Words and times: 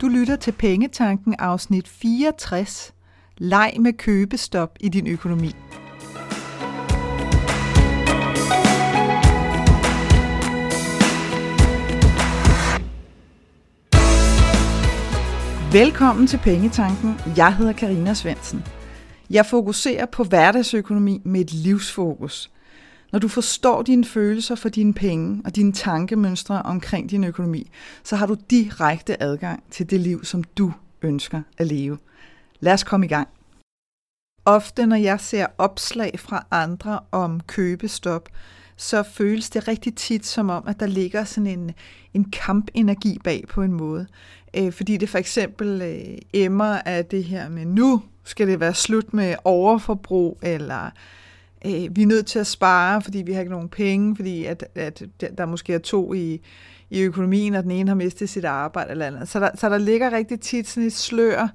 Du 0.00 0.08
lytter 0.08 0.36
til 0.36 0.52
Pengetanken 0.52 1.34
afsnit 1.38 1.88
64. 1.88 2.94
Leg 3.38 3.72
med 3.80 3.92
købestop 3.92 4.76
i 4.80 4.88
din 4.88 5.06
økonomi. 5.06 5.52
Velkommen 15.72 16.26
til 16.26 16.38
Pengetanken. 16.38 17.14
Jeg 17.36 17.56
hedder 17.56 17.72
Karina 17.72 18.14
Svensen. 18.14 18.64
Jeg 19.30 19.46
fokuserer 19.46 20.06
på 20.06 20.24
hverdagsøkonomi 20.24 21.20
med 21.24 21.40
et 21.40 21.52
livsfokus. 21.52 22.50
Når 23.12 23.18
du 23.18 23.28
forstår 23.28 23.82
dine 23.82 24.04
følelser 24.04 24.54
for 24.54 24.68
dine 24.68 24.94
penge 24.94 25.42
og 25.44 25.56
dine 25.56 25.72
tankemønstre 25.72 26.62
omkring 26.62 27.10
din 27.10 27.24
økonomi, 27.24 27.70
så 28.04 28.16
har 28.16 28.26
du 28.26 28.36
direkte 28.50 29.22
adgang 29.22 29.62
til 29.70 29.90
det 29.90 30.00
liv, 30.00 30.24
som 30.24 30.44
du 30.44 30.72
ønsker 31.02 31.42
at 31.58 31.66
leve. 31.66 31.98
Lad 32.60 32.72
os 32.72 32.84
komme 32.84 33.06
i 33.06 33.08
gang. 33.08 33.28
Ofte 34.44 34.86
når 34.86 34.96
jeg 34.96 35.20
ser 35.20 35.46
opslag 35.58 36.20
fra 36.20 36.46
andre 36.50 37.00
om 37.12 37.40
købestop, 37.40 38.28
så 38.76 39.02
føles 39.02 39.50
det 39.50 39.68
rigtig 39.68 39.94
tit 39.94 40.26
som 40.26 40.50
om, 40.50 40.64
at 40.66 40.80
der 40.80 40.86
ligger 40.86 41.24
sådan 41.24 41.46
en, 41.46 41.72
en 42.14 42.30
kampenergi 42.30 43.18
bag 43.24 43.44
på 43.48 43.62
en 43.62 43.72
måde. 43.72 44.06
Øh, 44.56 44.72
fordi 44.72 44.96
det 44.96 45.08
for 45.08 45.18
eksempel 45.18 45.82
øh, 45.82 46.18
emmer 46.32 46.78
af 46.84 47.04
det 47.06 47.24
her 47.24 47.48
med, 47.48 47.64
nu 47.64 48.02
skal 48.24 48.48
det 48.48 48.60
være 48.60 48.74
slut 48.74 49.14
med 49.14 49.34
overforbrug, 49.44 50.38
eller 50.42 50.90
øh, 51.66 51.96
vi 51.96 52.02
er 52.02 52.06
nødt 52.06 52.26
til 52.26 52.38
at 52.38 52.46
spare, 52.46 53.02
fordi 53.02 53.18
vi 53.18 53.32
har 53.32 53.40
ikke 53.40 53.52
nogen 53.52 53.68
penge, 53.68 54.16
fordi 54.16 54.44
at, 54.44 54.64
at 54.74 55.02
der 55.38 55.46
måske 55.46 55.74
er 55.74 55.78
to 55.78 56.14
i, 56.14 56.40
i 56.90 57.00
økonomien, 57.00 57.54
og 57.54 57.62
den 57.62 57.70
ene 57.70 57.88
har 57.88 57.94
mistet 57.94 58.28
sit 58.28 58.44
arbejde 58.44 58.90
eller 58.90 59.06
andet. 59.06 59.28
Så 59.28 59.40
der, 59.40 59.50
så 59.54 59.68
der 59.68 59.78
ligger 59.78 60.12
rigtig 60.12 60.40
tit 60.40 60.68
sådan 60.68 60.86
et 60.86 60.92
slør 60.92 61.48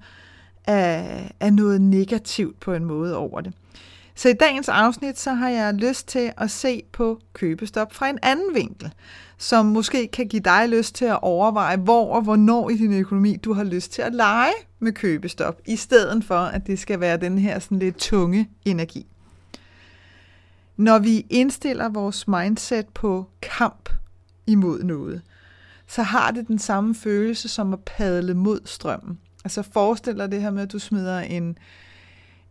af, 0.67 1.31
af 1.39 1.53
noget 1.53 1.81
negativt 1.81 2.59
på 2.59 2.73
en 2.73 2.85
måde 2.85 3.17
over 3.17 3.41
det. 3.41 3.53
Så 4.15 4.29
i 4.29 4.33
dagens 4.33 4.69
afsnit, 4.69 5.19
så 5.19 5.33
har 5.33 5.49
jeg 5.49 5.73
lyst 5.73 6.07
til 6.07 6.31
at 6.37 6.51
se 6.51 6.83
på 6.91 7.19
købestop 7.33 7.93
fra 7.93 8.09
en 8.09 8.19
anden 8.23 8.55
vinkel, 8.55 8.93
som 9.37 9.65
måske 9.65 10.07
kan 10.07 10.27
give 10.27 10.41
dig 10.41 10.69
lyst 10.69 10.95
til 10.95 11.05
at 11.05 11.19
overveje, 11.21 11.77
hvor 11.77 12.15
og 12.15 12.21
hvornår 12.21 12.69
i 12.69 12.77
din 12.77 12.93
økonomi 12.93 13.35
du 13.35 13.53
har 13.53 13.63
lyst 13.63 13.91
til 13.91 14.01
at 14.01 14.13
lege 14.13 14.53
med 14.79 14.91
købestop, 14.91 15.61
i 15.65 15.75
stedet 15.75 16.23
for, 16.23 16.35
at 16.35 16.67
det 16.67 16.79
skal 16.79 16.99
være 16.99 17.17
den 17.17 17.37
her 17.37 17.59
sådan 17.59 17.79
lidt 17.79 17.97
tunge 17.97 18.49
energi. 18.65 19.05
Når 20.77 20.99
vi 20.99 21.25
indstiller 21.29 21.89
vores 21.89 22.27
mindset 22.27 22.87
på 22.87 23.25
kamp 23.41 23.89
imod 24.47 24.83
noget, 24.83 25.21
så 25.87 26.03
har 26.03 26.31
det 26.31 26.47
den 26.47 26.59
samme 26.59 26.95
følelse 26.95 27.49
som 27.49 27.73
at 27.73 27.79
padle 27.79 28.33
mod 28.33 28.59
strømmen. 28.65 29.19
Altså 29.43 29.61
forestil 29.61 30.17
dig 30.17 30.31
det 30.31 30.41
her 30.41 30.51
med, 30.51 30.61
at 30.61 30.71
du 30.71 30.79
smider 30.79 31.19
en, 31.19 31.57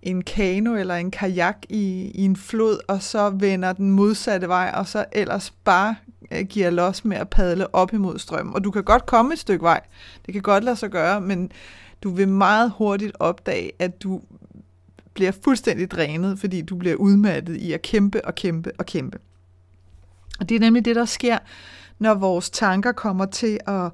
en 0.03 0.23
kano 0.23 0.75
eller 0.75 0.95
en 0.95 1.11
kajak 1.11 1.57
i, 1.69 2.11
i 2.15 2.25
en 2.25 2.37
flod, 2.37 2.79
og 2.89 3.03
så 3.03 3.31
vender 3.31 3.73
den 3.73 3.91
modsatte 3.91 4.49
vej, 4.49 4.73
og 4.75 4.89
så 4.89 5.05
ellers 5.13 5.51
bare 5.51 5.97
øh, 6.33 6.47
giver 6.47 6.71
los 6.71 7.05
med 7.05 7.17
at 7.17 7.29
padle 7.29 7.75
op 7.75 7.93
imod 7.93 8.19
strømmen. 8.19 8.55
Og 8.55 8.65
du 8.65 8.71
kan 8.71 8.85
godt 8.85 9.07
komme 9.07 9.33
et 9.33 9.39
stykke 9.39 9.63
vej. 9.63 9.81
Det 10.27 10.35
kan 10.35 10.43
godt 10.43 10.65
lade 10.65 10.77
sig 10.77 10.91
gøre, 10.91 11.21
men 11.21 11.51
du 12.03 12.11
vil 12.11 12.29
meget 12.29 12.73
hurtigt 12.77 13.13
opdage, 13.19 13.73
at 13.79 14.03
du 14.03 14.21
bliver 15.15 15.33
fuldstændig 15.45 15.91
drænet, 15.91 16.39
fordi 16.39 16.63
du 16.63 16.77
bliver 16.77 16.97
udmattet 16.97 17.57
i 17.57 17.73
at 17.73 17.83
kæmpe 17.83 18.25
og 18.25 18.35
kæmpe 18.35 18.73
og 18.79 18.87
kæmpe. 18.87 19.19
Og 20.41 20.49
det 20.49 20.55
er 20.55 20.61
nemlig 20.61 20.85
det, 20.85 20.97
der 20.97 21.05
sker, 21.05 21.39
når 21.99 22.15
vores 22.15 22.51
tanker 22.51 22.93
kommer 22.93 23.27
til 23.27 23.59
at 23.67 23.91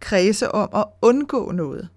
kredse 0.00 0.52
om 0.52 0.68
at 0.74 0.84
undgå 1.02 1.52
noget. 1.52 1.88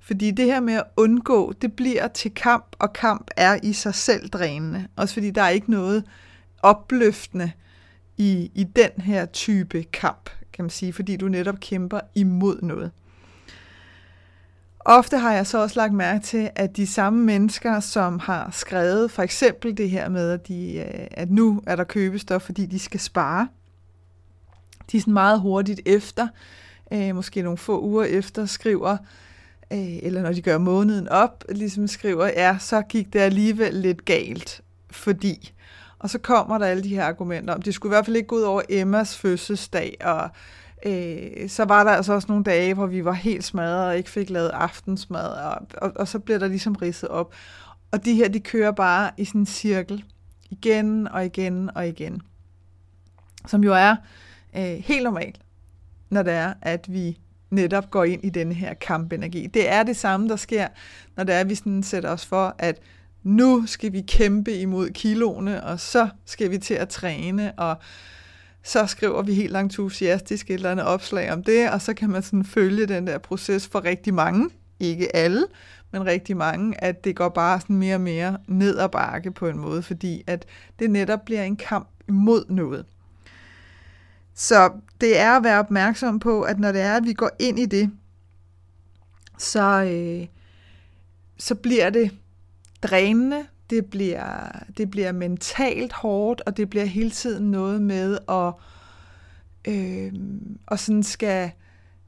Fordi 0.00 0.30
det 0.30 0.44
her 0.44 0.60
med 0.60 0.74
at 0.74 0.84
undgå, 0.96 1.52
det 1.52 1.72
bliver 1.72 2.08
til 2.08 2.34
kamp, 2.34 2.76
og 2.78 2.92
kamp 2.92 3.30
er 3.36 3.58
i 3.62 3.72
sig 3.72 3.94
selv 3.94 4.28
drænende. 4.28 4.86
Også 4.96 5.14
fordi 5.14 5.30
der 5.30 5.42
er 5.42 5.48
ikke 5.48 5.70
noget 5.70 6.04
opløftende 6.62 7.52
i, 8.16 8.50
i 8.54 8.64
den 8.64 8.90
her 9.02 9.26
type 9.26 9.82
kamp, 9.82 10.30
kan 10.52 10.64
man 10.64 10.70
sige, 10.70 10.92
fordi 10.92 11.16
du 11.16 11.28
netop 11.28 11.60
kæmper 11.60 12.00
imod 12.14 12.62
noget. 12.62 12.90
Ofte 14.88 15.18
har 15.18 15.32
jeg 15.32 15.46
så 15.46 15.62
også 15.62 15.80
lagt 15.80 15.92
mærke 15.92 16.24
til, 16.24 16.50
at 16.54 16.76
de 16.76 16.86
samme 16.86 17.24
mennesker, 17.24 17.80
som 17.80 18.18
har 18.18 18.50
skrevet 18.52 19.10
for 19.10 19.22
eksempel 19.22 19.76
det 19.76 19.90
her 19.90 20.08
med, 20.08 20.30
at, 20.30 20.48
de, 20.48 20.74
øh, 20.74 21.06
at 21.10 21.30
nu 21.30 21.62
er 21.66 21.76
der 21.76 21.84
købestof, 21.84 22.42
fordi 22.42 22.66
de 22.66 22.78
skal 22.78 23.00
spare, 23.00 23.48
de 24.92 24.96
er 24.96 25.00
sådan 25.00 25.12
meget 25.12 25.40
hurtigt 25.40 25.80
efter, 25.86 26.28
øh, 26.92 27.14
måske 27.14 27.42
nogle 27.42 27.58
få 27.58 27.82
uger 27.82 28.04
efter, 28.04 28.46
skriver, 28.46 28.96
øh, 29.72 29.96
eller 30.02 30.22
når 30.22 30.32
de 30.32 30.42
gør 30.42 30.58
måneden 30.58 31.08
op, 31.08 31.44
ligesom 31.48 31.86
skriver, 31.86 32.26
ja, 32.26 32.56
så 32.60 32.82
gik 32.82 33.12
det 33.12 33.18
alligevel 33.18 33.74
lidt 33.74 34.04
galt, 34.04 34.60
fordi. 34.90 35.52
Og 35.98 36.10
så 36.10 36.18
kommer 36.18 36.58
der 36.58 36.66
alle 36.66 36.82
de 36.82 36.88
her 36.88 37.04
argumenter 37.04 37.54
om, 37.54 37.62
det 37.62 37.74
skulle 37.74 37.90
i 37.90 37.94
hvert 37.94 38.04
fald 38.04 38.16
ikke 38.16 38.28
gå 38.28 38.36
ud 38.36 38.42
over 38.42 38.62
Emmas 38.68 39.16
fødselsdag, 39.16 39.96
og 40.00 40.30
øh, 40.86 41.48
så 41.48 41.64
var 41.64 41.84
der 41.84 41.90
altså 41.90 42.12
også 42.12 42.28
nogle 42.28 42.44
dage, 42.44 42.74
hvor 42.74 42.86
vi 42.86 43.04
var 43.04 43.12
helt 43.12 43.44
smadret 43.44 43.88
og 43.88 43.96
ikke 43.96 44.10
fik 44.10 44.30
lavet 44.30 44.48
aftensmad, 44.48 45.28
og, 45.28 45.66
og, 45.74 45.92
og 45.96 46.08
så 46.08 46.18
bliver 46.18 46.38
der 46.38 46.48
ligesom 46.48 46.74
ridset 46.74 47.08
op. 47.08 47.34
Og 47.90 48.04
de 48.04 48.14
her, 48.14 48.28
de 48.28 48.40
kører 48.40 48.72
bare 48.72 49.10
i 49.16 49.24
sådan 49.24 49.40
en 49.40 49.46
cirkel, 49.46 50.04
igen 50.50 51.08
og 51.08 51.24
igen 51.24 51.70
og 51.74 51.88
igen. 51.88 52.22
Som 53.46 53.64
jo 53.64 53.74
er 53.74 53.96
øh, 54.56 54.62
helt 54.62 55.04
normalt, 55.04 55.40
når 56.10 56.22
det 56.22 56.32
er, 56.32 56.54
at 56.62 56.92
vi 56.92 57.18
netop 57.50 57.90
går 57.90 58.04
ind 58.04 58.24
i 58.24 58.30
denne 58.30 58.54
her 58.54 58.74
kampenergi. 58.74 59.46
Det 59.46 59.68
er 59.68 59.82
det 59.82 59.96
samme, 59.96 60.28
der 60.28 60.36
sker, 60.36 60.68
når 61.16 61.24
det 61.24 61.34
er, 61.34 61.40
at 61.40 61.48
vi 61.48 61.54
sådan 61.54 61.82
sætter 61.82 62.10
os 62.10 62.26
for, 62.26 62.54
at 62.58 62.80
nu 63.22 63.66
skal 63.66 63.92
vi 63.92 64.00
kæmpe 64.00 64.52
imod 64.52 64.90
kiloene, 64.90 65.64
og 65.64 65.80
så 65.80 66.08
skal 66.24 66.50
vi 66.50 66.58
til 66.58 66.74
at 66.74 66.88
træne, 66.88 67.52
og 67.58 67.76
så 68.66 68.86
skriver 68.86 69.22
vi 69.22 69.34
helt 69.34 69.56
entusiastisk 69.56 70.50
et 70.50 70.54
eller 70.54 70.70
andet 70.70 70.86
opslag 70.86 71.32
om 71.32 71.44
det, 71.44 71.70
og 71.70 71.82
så 71.82 71.94
kan 71.94 72.10
man 72.10 72.22
sådan 72.22 72.44
følge 72.44 72.86
den 72.86 73.06
der 73.06 73.18
proces 73.18 73.68
for 73.68 73.84
rigtig 73.84 74.14
mange, 74.14 74.50
ikke 74.80 75.16
alle, 75.16 75.46
men 75.92 76.06
rigtig 76.06 76.36
mange, 76.36 76.84
at 76.84 77.04
det 77.04 77.16
går 77.16 77.28
bare 77.28 77.60
sådan 77.60 77.76
mere 77.76 77.94
og 77.94 78.00
mere 78.00 78.38
ned 78.46 78.78
ad 78.78 78.88
bakke 78.88 79.30
på 79.30 79.48
en 79.48 79.58
måde, 79.58 79.82
fordi 79.82 80.24
at 80.26 80.46
det 80.78 80.90
netop 80.90 81.24
bliver 81.24 81.42
en 81.42 81.56
kamp 81.56 81.88
imod 82.08 82.44
noget. 82.48 82.86
Så 84.34 84.72
det 85.00 85.18
er 85.18 85.36
at 85.36 85.44
være 85.44 85.58
opmærksom 85.58 86.18
på, 86.18 86.42
at 86.42 86.58
når 86.58 86.72
det 86.72 86.80
er, 86.80 86.96
at 86.96 87.04
vi 87.04 87.12
går 87.12 87.30
ind 87.38 87.58
i 87.58 87.66
det, 87.66 87.90
så, 89.38 89.84
øh, 89.84 90.26
så 91.38 91.54
bliver 91.54 91.90
det 91.90 92.10
drænende, 92.82 93.46
det 93.70 93.86
bliver, 93.86 94.48
det 94.76 94.90
bliver 94.90 95.12
mentalt 95.12 95.92
hårdt, 95.92 96.42
og 96.46 96.56
det 96.56 96.70
bliver 96.70 96.84
hele 96.84 97.10
tiden 97.10 97.50
noget 97.50 97.82
med 97.82 98.18
at 98.28 98.52
øh, 99.68 100.12
og 100.66 100.78
sådan 100.78 101.02
skal, 101.02 101.50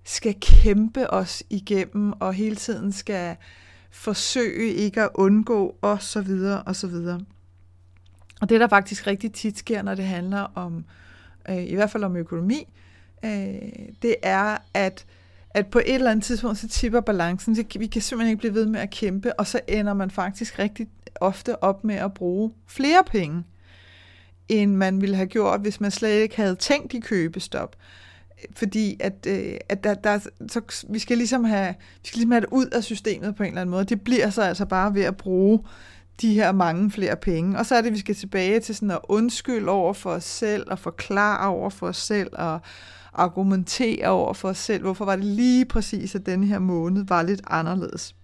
skal 0.04 0.34
kæmpe 0.41 1.10
os 1.10 1.42
igennem, 1.50 2.12
og 2.12 2.34
hele 2.34 2.56
tiden 2.56 2.92
skal 2.92 3.36
forsøge 3.91 4.72
ikke 4.72 5.02
at 5.02 5.10
undgå, 5.14 5.76
og 5.80 6.02
så 6.02 6.20
videre, 6.20 6.62
og 6.62 6.76
så 6.76 6.86
videre. 6.86 7.20
Og 8.40 8.48
det, 8.48 8.60
der 8.60 8.69
faktisk 8.69 9.06
rigtig 9.06 9.32
tit 9.32 9.58
sker, 9.58 9.82
når 9.82 9.94
det 9.94 10.04
handler 10.04 10.40
om, 10.54 10.84
øh, 11.48 11.64
i 11.64 11.75
hvert 11.75 11.90
fald 11.90 12.04
om 12.04 12.16
økonomi, 12.16 12.69
øh, 13.25 13.62
det 14.02 14.14
er, 14.22 14.58
at 14.75 15.06
at 15.50 15.66
på 15.66 15.78
et 15.78 15.94
eller 15.94 16.10
andet 16.10 16.25
tidspunkt, 16.25 16.58
så 16.58 16.69
tipper 16.69 17.00
balancen. 17.00 17.56
Så 17.56 17.64
vi 17.78 17.86
kan 17.86 18.02
simpelthen 18.02 18.30
ikke 18.30 18.40
blive 18.40 18.54
ved 18.54 18.66
med 18.66 18.80
at 18.80 18.90
kæmpe, 18.90 19.40
og 19.40 19.46
så 19.46 19.60
ender 19.69 19.94
man 19.94 20.10
faktisk 20.10 20.58
rigtig 20.58 20.88
ofte 21.20 21.64
op 21.64 21.84
med 21.84 21.94
at 21.94 22.14
bruge 22.14 22.52
flere 22.66 23.04
penge, 23.06 23.44
end 24.48 24.74
man 24.74 25.00
ville 25.00 25.16
have 25.16 25.26
gjort, 25.26 25.60
hvis 25.60 25.80
man 25.80 25.90
slet 25.90 26.22
ikke 26.22 26.36
havde 26.36 26.54
tænkt 26.54 26.94
i 26.94 27.00
købestop. 27.00 27.76
Fordi 28.52 28.96
at, 29.00 29.26
øh, 29.26 29.54
at 29.69 29.84
der, 29.84 29.94
der, 29.94 30.19
så 30.48 30.84
vi 30.88 30.98
skal 30.98 31.19
ligesom 31.19 31.44
have, 31.44 31.75
vi 32.02 32.08
skal 32.08 32.19
ligesom 32.19 32.31
have 32.31 32.40
det 32.40 32.48
ud 32.52 32.66
af 32.66 32.84
systemet 32.84 33.37
på 33.37 33.43
en 33.43 33.48
eller 33.48 33.60
anden 33.60 33.70
måde. 33.70 33.84
Det 33.84 34.00
bliver 34.00 34.31
så 34.31 34.43
altså 34.43 34.66
bare 34.66 34.94
ved 34.94 35.02
at 35.02 35.16
bruge 35.16 35.60
de 36.20 36.34
her 36.34 36.52
mange 36.52 36.90
flere 36.90 37.16
penge. 37.16 37.58
Og 37.58 37.66
så 37.66 37.75
er 37.75 37.81
det, 37.81 37.88
at 37.88 37.94
vi 37.94 37.98
skal 37.98 38.14
tilbage 38.14 38.60
til 38.60 38.75
sådan 38.75 38.90
at 38.90 38.98
undskylde 39.08 39.69
over 39.69 39.93
for 39.93 40.10
os 40.10 40.25
selv, 40.25 40.70
og 40.70 40.78
forklare 40.78 41.48
over 41.48 41.70
for 41.70 41.87
os 41.87 41.96
selv, 41.96 42.31
og 42.32 42.60
argumentere 43.14 44.08
over 44.08 44.32
for 44.34 44.48
os 44.48 44.58
selv, 44.58 44.82
hvorfor 44.82 45.04
var 45.04 45.16
det 45.16 45.25
lige 45.25 45.64
præcis, 45.64 46.14
at 46.14 46.26
denne 46.26 46.46
her 46.46 46.58
måned 46.58 47.04
var 47.08 47.22
lidt 47.22 47.40
anderledes. 47.46 48.14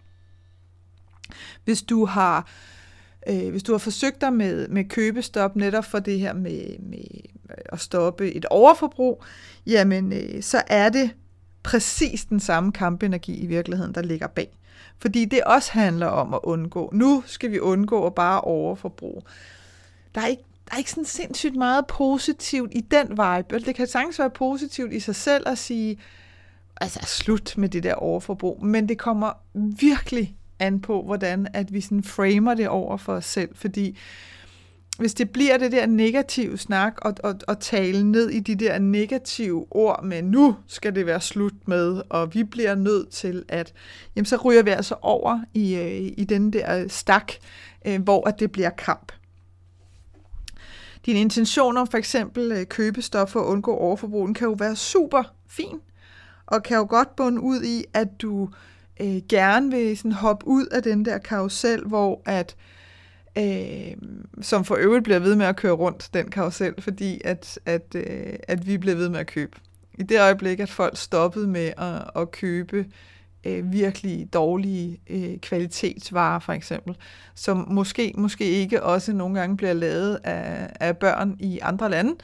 Hvis 1.64 1.82
du 1.82 2.04
har 2.04 2.48
øh, 3.26 3.50
hvis 3.50 3.62
du 3.62 3.72
har 3.72 3.78
forsøgt 3.78 4.20
dig 4.20 4.32
med, 4.32 4.68
med 4.68 4.84
købestop 4.84 5.56
netop 5.56 5.84
for 5.84 5.98
det 5.98 6.20
her 6.20 6.32
med, 6.32 6.78
med 6.78 7.04
at 7.72 7.80
stoppe 7.80 8.32
et 8.32 8.44
overforbrug, 8.44 9.24
jamen 9.66 10.12
øh, 10.12 10.42
så 10.42 10.62
er 10.66 10.88
det 10.88 11.10
præcis 11.62 12.24
den 12.24 12.40
samme 12.40 12.72
kampenergi 12.72 13.36
i 13.40 13.46
virkeligheden, 13.46 13.94
der 13.94 14.02
ligger 14.02 14.26
bag. 14.26 14.58
Fordi 14.98 15.24
det 15.24 15.44
også 15.44 15.72
handler 15.72 16.06
om 16.06 16.34
at 16.34 16.40
undgå. 16.42 16.90
Nu 16.92 17.22
skal 17.26 17.50
vi 17.50 17.58
undgå 17.58 18.06
at 18.06 18.14
bare 18.14 18.40
overforbruge. 18.40 19.22
Der 20.14 20.20
er 20.20 20.26
ikke 20.26 20.42
der 20.68 20.74
er 20.74 20.78
ikke 20.78 20.90
sådan 20.90 21.04
sindssygt 21.04 21.56
meget 21.56 21.86
positivt 21.86 22.72
i 22.74 22.80
den 22.80 23.10
vibe. 23.10 23.54
Altså, 23.54 23.66
det 23.66 23.74
kan 23.74 23.86
sagtens 23.86 24.18
være 24.18 24.30
positivt 24.30 24.92
i 24.92 25.00
sig 25.00 25.16
selv 25.16 25.48
at 25.48 25.58
sige, 25.58 25.98
altså 26.80 27.00
slut 27.06 27.54
med 27.56 27.68
det 27.68 27.82
der 27.82 27.94
overforbrug, 27.94 28.64
men 28.64 28.88
det 28.88 28.98
kommer 28.98 29.32
virkelig 29.54 30.36
an 30.58 30.80
på, 30.80 31.02
hvordan 31.02 31.46
at 31.54 31.72
vi 31.72 31.80
sådan 31.80 32.02
framer 32.02 32.54
det 32.54 32.68
over 32.68 32.96
for 32.96 33.12
os 33.12 33.24
selv, 33.24 33.48
fordi 33.54 33.98
hvis 34.98 35.14
det 35.14 35.30
bliver 35.30 35.58
det 35.58 35.72
der 35.72 35.86
negative 35.86 36.58
snak 36.58 36.98
og, 37.02 37.14
og, 37.24 37.34
og 37.48 37.60
tale 37.60 38.10
ned 38.10 38.30
i 38.30 38.40
de 38.40 38.54
der 38.54 38.78
negative 38.78 39.66
ord 39.70 40.04
med, 40.04 40.22
nu 40.22 40.56
skal 40.66 40.94
det 40.94 41.06
være 41.06 41.20
slut 41.20 41.68
med, 41.68 42.02
og 42.08 42.34
vi 42.34 42.44
bliver 42.44 42.74
nødt 42.74 43.08
til 43.08 43.44
at, 43.48 43.72
jamen 44.16 44.26
så 44.26 44.36
ryger 44.36 44.62
vi 44.62 44.70
altså 44.70 44.94
over 45.02 45.40
i, 45.54 45.74
øh, 45.74 46.12
i 46.16 46.24
den 46.24 46.52
der 46.52 46.88
stak, 46.88 47.32
øh, 47.86 48.02
hvor 48.02 48.28
at 48.28 48.40
det 48.40 48.52
bliver 48.52 48.70
kamp. 48.70 49.12
Dine 51.06 51.20
intentioner, 51.20 51.84
for 51.84 51.98
eksempel 51.98 52.52
øh, 52.52 52.66
købestof 52.66 53.28
for 53.28 53.40
at 53.40 53.46
undgå 53.46 53.76
overforbrug, 53.76 54.34
kan 54.34 54.48
jo 54.48 54.56
være 54.58 54.76
super 54.76 55.22
fin, 55.48 55.80
og 56.46 56.62
kan 56.62 56.76
jo 56.76 56.86
godt 56.88 57.16
bunde 57.16 57.40
ud 57.40 57.62
i, 57.62 57.84
at 57.94 58.08
du 58.22 58.44
øh, 58.44 58.73
Øh, 59.00 59.16
gerne 59.28 59.70
vil 59.70 59.96
sådan 59.96 60.12
hoppe 60.12 60.46
ud 60.46 60.66
af 60.66 60.82
den 60.82 61.04
der 61.04 61.18
karusel, 61.18 61.84
hvor 61.84 62.22
at 62.24 62.56
øh, 63.38 63.96
som 64.42 64.64
for 64.64 64.74
øvrigt 64.74 65.04
bliver 65.04 65.18
ved 65.18 65.36
med 65.36 65.46
at 65.46 65.56
køre 65.56 65.72
rundt, 65.72 66.10
den 66.14 66.30
karusel, 66.30 66.74
fordi 66.78 67.20
at, 67.24 67.58
at, 67.66 67.94
øh, 67.94 68.34
at 68.48 68.66
vi 68.66 68.78
bliver 68.78 68.96
ved 68.96 69.08
med 69.08 69.20
at 69.20 69.26
købe. 69.26 69.58
I 69.98 70.02
det 70.02 70.20
øjeblik, 70.20 70.60
at 70.60 70.70
folk 70.70 70.96
stoppede 70.96 71.48
med 71.48 71.72
at, 71.78 72.22
at 72.22 72.30
købe 72.30 72.86
øh, 73.44 73.72
virkelig 73.72 74.28
dårlige 74.32 75.00
øh, 75.10 75.38
kvalitetsvarer, 75.38 76.38
for 76.38 76.52
eksempel, 76.52 76.96
som 77.34 77.66
måske, 77.70 78.12
måske 78.16 78.44
ikke 78.44 78.82
også 78.82 79.12
nogle 79.12 79.40
gange 79.40 79.56
bliver 79.56 79.72
lavet 79.72 80.18
af, 80.24 80.70
af 80.80 80.96
børn 80.96 81.36
i 81.40 81.58
andre 81.58 81.90
lande, 81.90 82.14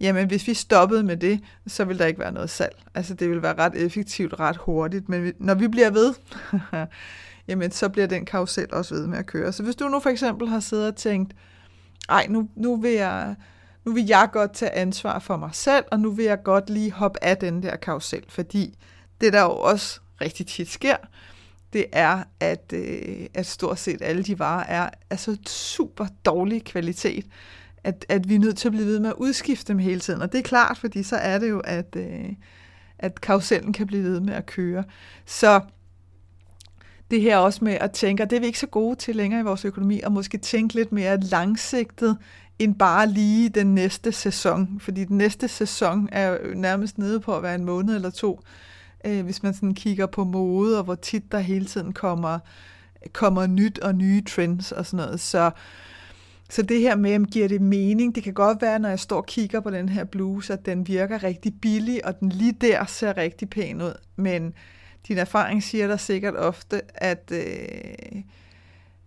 jamen 0.00 0.26
hvis 0.26 0.46
vi 0.46 0.54
stoppede 0.54 1.02
med 1.02 1.16
det, 1.16 1.40
så 1.66 1.84
vil 1.84 1.98
der 1.98 2.06
ikke 2.06 2.20
være 2.20 2.32
noget 2.32 2.50
salg. 2.50 2.76
Altså 2.94 3.14
det 3.14 3.30
vil 3.30 3.42
være 3.42 3.58
ret 3.58 3.74
effektivt, 3.74 4.40
ret 4.40 4.56
hurtigt, 4.56 5.08
men 5.08 5.32
når 5.38 5.54
vi 5.54 5.68
bliver 5.68 5.90
ved, 5.90 6.14
jamen 7.48 7.70
så 7.70 7.88
bliver 7.88 8.06
den 8.06 8.24
karusel 8.24 8.74
også 8.74 8.94
ved 8.94 9.06
med 9.06 9.18
at 9.18 9.26
køre. 9.26 9.52
Så 9.52 9.62
hvis 9.62 9.76
du 9.76 9.88
nu 9.88 10.00
for 10.00 10.10
eksempel 10.10 10.48
har 10.48 10.60
siddet 10.60 10.88
og 10.88 10.96
tænkt, 10.96 11.34
ej, 12.08 12.26
nu, 12.28 12.48
nu 12.56 12.76
vil 12.76 12.92
jeg... 12.92 13.34
Nu 13.84 13.92
vil 13.92 14.06
jeg 14.06 14.28
godt 14.32 14.52
tage 14.52 14.70
ansvar 14.70 15.18
for 15.18 15.36
mig 15.36 15.50
selv, 15.52 15.84
og 15.90 16.00
nu 16.00 16.10
vil 16.10 16.24
jeg 16.24 16.42
godt 16.42 16.70
lige 16.70 16.92
hoppe 16.92 17.24
af 17.24 17.36
den 17.36 17.62
der 17.62 17.76
karusel, 17.76 18.24
fordi 18.28 18.78
det 19.20 19.32
der 19.32 19.42
jo 19.42 19.50
også 19.50 20.00
rigtig 20.20 20.46
tit 20.46 20.68
sker, 20.68 20.96
det 21.72 21.86
er, 21.92 22.22
at, 22.40 22.72
øh, 22.72 23.26
at 23.34 23.46
stort 23.46 23.78
set 23.78 24.02
alle 24.02 24.22
de 24.22 24.38
varer 24.38 24.64
er 24.64 24.90
altså 25.10 25.36
super 25.46 26.06
dårlig 26.24 26.64
kvalitet, 26.64 27.26
at, 27.86 28.06
at 28.08 28.28
vi 28.28 28.34
er 28.34 28.38
nødt 28.38 28.56
til 28.56 28.68
at 28.68 28.72
blive 28.72 28.86
ved 28.86 29.00
med 29.00 29.08
at 29.08 29.14
udskifte 29.16 29.72
dem 29.72 29.78
hele 29.78 30.00
tiden. 30.00 30.22
Og 30.22 30.32
det 30.32 30.38
er 30.38 30.42
klart, 30.42 30.78
fordi 30.78 31.02
så 31.02 31.16
er 31.16 31.38
det 31.38 31.50
jo, 31.50 31.60
at, 31.60 31.96
øh, 31.96 32.28
at 32.98 33.20
karusellen 33.20 33.72
kan 33.72 33.86
blive 33.86 34.04
ved 34.04 34.20
med 34.20 34.34
at 34.34 34.46
køre. 34.46 34.84
Så 35.26 35.60
det 37.10 37.20
her 37.20 37.36
også 37.36 37.64
med 37.64 37.72
at 37.72 37.92
tænke, 37.92 38.22
og 38.22 38.30
det 38.30 38.36
er 38.36 38.40
vi 38.40 38.46
ikke 38.46 38.58
så 38.58 38.66
gode 38.66 38.96
til 38.96 39.16
længere 39.16 39.40
i 39.40 39.44
vores 39.44 39.64
økonomi, 39.64 40.00
og 40.00 40.12
måske 40.12 40.38
tænke 40.38 40.74
lidt 40.74 40.92
mere 40.92 41.20
langsigtet, 41.20 42.16
end 42.58 42.74
bare 42.74 43.06
lige 43.08 43.48
den 43.48 43.74
næste 43.74 44.12
sæson. 44.12 44.80
Fordi 44.80 45.04
den 45.04 45.18
næste 45.18 45.48
sæson 45.48 46.08
er 46.12 46.28
jo 46.28 46.38
nærmest 46.54 46.98
nede 46.98 47.20
på 47.20 47.36
at 47.36 47.42
være 47.42 47.54
en 47.54 47.64
måned 47.64 47.94
eller 47.94 48.10
to, 48.10 48.40
øh, 49.04 49.24
hvis 49.24 49.42
man 49.42 49.54
sådan 49.54 49.74
kigger 49.74 50.06
på 50.06 50.24
mode, 50.24 50.78
og 50.78 50.84
hvor 50.84 50.94
tit 50.94 51.32
der 51.32 51.38
hele 51.38 51.64
tiden 51.64 51.92
kommer, 51.92 52.38
kommer 53.12 53.46
nyt 53.46 53.78
og 53.78 53.94
nye 53.94 54.24
trends 54.24 54.72
og 54.72 54.86
sådan 54.86 55.04
noget. 55.04 55.20
Så, 55.20 55.50
så 56.50 56.62
det 56.62 56.80
her 56.80 56.96
med, 56.96 57.16
om 57.16 57.24
giver 57.24 57.48
det 57.48 57.60
mening, 57.60 58.14
det 58.14 58.22
kan 58.22 58.34
godt 58.34 58.62
være, 58.62 58.78
når 58.78 58.88
jeg 58.88 59.00
står 59.00 59.16
og 59.16 59.26
kigger 59.26 59.60
på 59.60 59.70
den 59.70 59.88
her 59.88 60.04
bluse, 60.04 60.52
at 60.52 60.66
den 60.66 60.88
virker 60.88 61.22
rigtig 61.22 61.54
billig, 61.60 62.06
og 62.06 62.20
den 62.20 62.28
lige 62.28 62.52
der 62.52 62.84
ser 62.84 63.16
rigtig 63.16 63.50
pæn 63.50 63.82
ud. 63.82 63.94
Men 64.16 64.54
din 65.08 65.18
erfaring 65.18 65.62
siger 65.62 65.86
dig 65.86 66.00
sikkert 66.00 66.36
ofte, 66.36 66.82
at, 66.94 67.32
øh, 67.32 68.22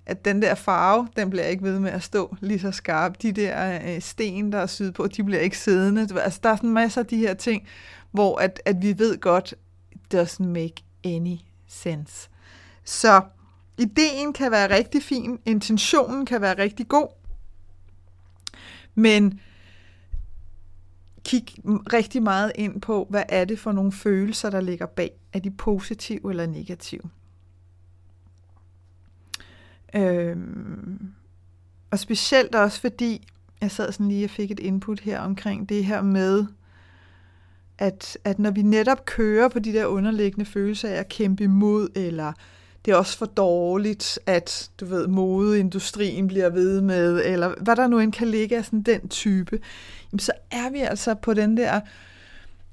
at 0.06 0.25
den 0.25 0.41
der 0.41 0.56
farve, 0.56 1.07
den 1.15 1.30
bliver 1.30 1.45
ikke 1.45 1.63
ved 1.63 1.80
med 1.80 1.91
at 1.91 2.03
stå 2.03 2.36
lige 2.41 2.59
så 2.59 2.71
skarp. 2.71 3.21
De 3.21 3.31
der 3.31 3.80
øh, 3.88 4.01
sten, 4.01 4.51
der 4.51 4.57
er 4.57 4.65
syet 4.65 4.94
på, 4.94 5.07
de 5.07 5.24
bliver 5.24 5.41
ikke 5.41 5.57
siddende. 5.57 6.01
Altså, 6.01 6.39
der 6.44 6.50
er 6.50 6.56
sådan 6.56 6.69
masser 6.69 7.01
af 7.01 7.07
de 7.07 7.18
her 7.18 7.33
ting, 7.33 7.68
hvor 8.12 8.38
at, 8.38 8.62
at 8.65 8.81
vi 8.81 9.00
ved 9.00 9.19
godt, 9.19 9.53
doesn't 10.13 10.47
make 10.47 10.83
any 11.06 11.36
sense. 11.68 12.30
Så 12.83 13.21
ideen 13.77 14.33
kan 14.33 14.51
være 14.51 14.75
rigtig 14.75 15.03
fin, 15.03 15.39
intentionen 15.45 16.25
kan 16.25 16.41
være 16.41 16.57
rigtig 16.57 16.88
god, 16.88 17.07
men 19.00 19.40
kig 21.24 21.46
rigtig 21.94 22.24
meget 22.24 22.51
ind 22.56 22.81
på, 22.81 23.07
hvad 23.10 23.24
er 23.30 23.46
det 23.46 23.60
for 23.60 23.72
nogle 23.72 23.92
følelser, 23.92 24.50
der 24.50 24.62
ligger 24.62 24.86
bag. 24.86 25.12
Er 25.34 25.40
de 25.40 25.51
positive 25.51 26.30
eller 26.30 26.46
negative? 26.46 27.01
Øhm, 29.96 31.12
og 31.92 32.00
specielt 32.00 32.56
også 32.56 32.81
fordi, 32.81 33.28
jeg 33.62 33.72
sad 33.72 33.92
sådan 33.92 34.07
lige 34.07 34.25
og 34.25 34.30
fik 34.30 34.51
et 34.51 34.60
input 34.60 35.00
her 35.00 35.19
omkring 35.19 35.69
det 35.69 35.86
her 35.86 36.01
med, 36.01 36.46
at, 37.78 38.18
at 38.24 38.40
når 38.40 38.51
vi 38.51 38.62
netop 38.62 39.06
kører 39.06 39.48
på 39.48 39.60
de 39.60 39.74
der 39.74 39.86
underliggende 39.86 40.46
følelser 40.46 40.90
af 40.90 40.94
at 40.94 41.10
kæmpe 41.10 41.44
imod, 41.44 41.90
eller 41.96 42.34
det 42.86 42.92
er 42.92 42.96
også 42.96 43.18
for 43.18 43.26
dårligt, 43.26 44.20
at 44.26 44.70
du 44.80 44.86
ved, 44.86 45.08
modeindustrien 45.08 46.28
bliver 46.28 46.50
ved 46.50 46.81
med, 46.81 47.26
eller 47.26 47.54
hvad 47.62 47.76
der 47.76 47.88
nu 47.88 48.00
end 48.00 48.14
kan 48.14 48.28
ligge 48.28 48.58
af 48.58 48.66
sådan 48.66 48.81
den 48.81 49.10
type, 49.10 49.60
jamen 50.12 50.20
så 50.20 50.31
er 50.52 50.70
vi 50.70 50.80
altså 50.80 51.14
på 51.14 51.34
den 51.34 51.58
der 51.58 51.80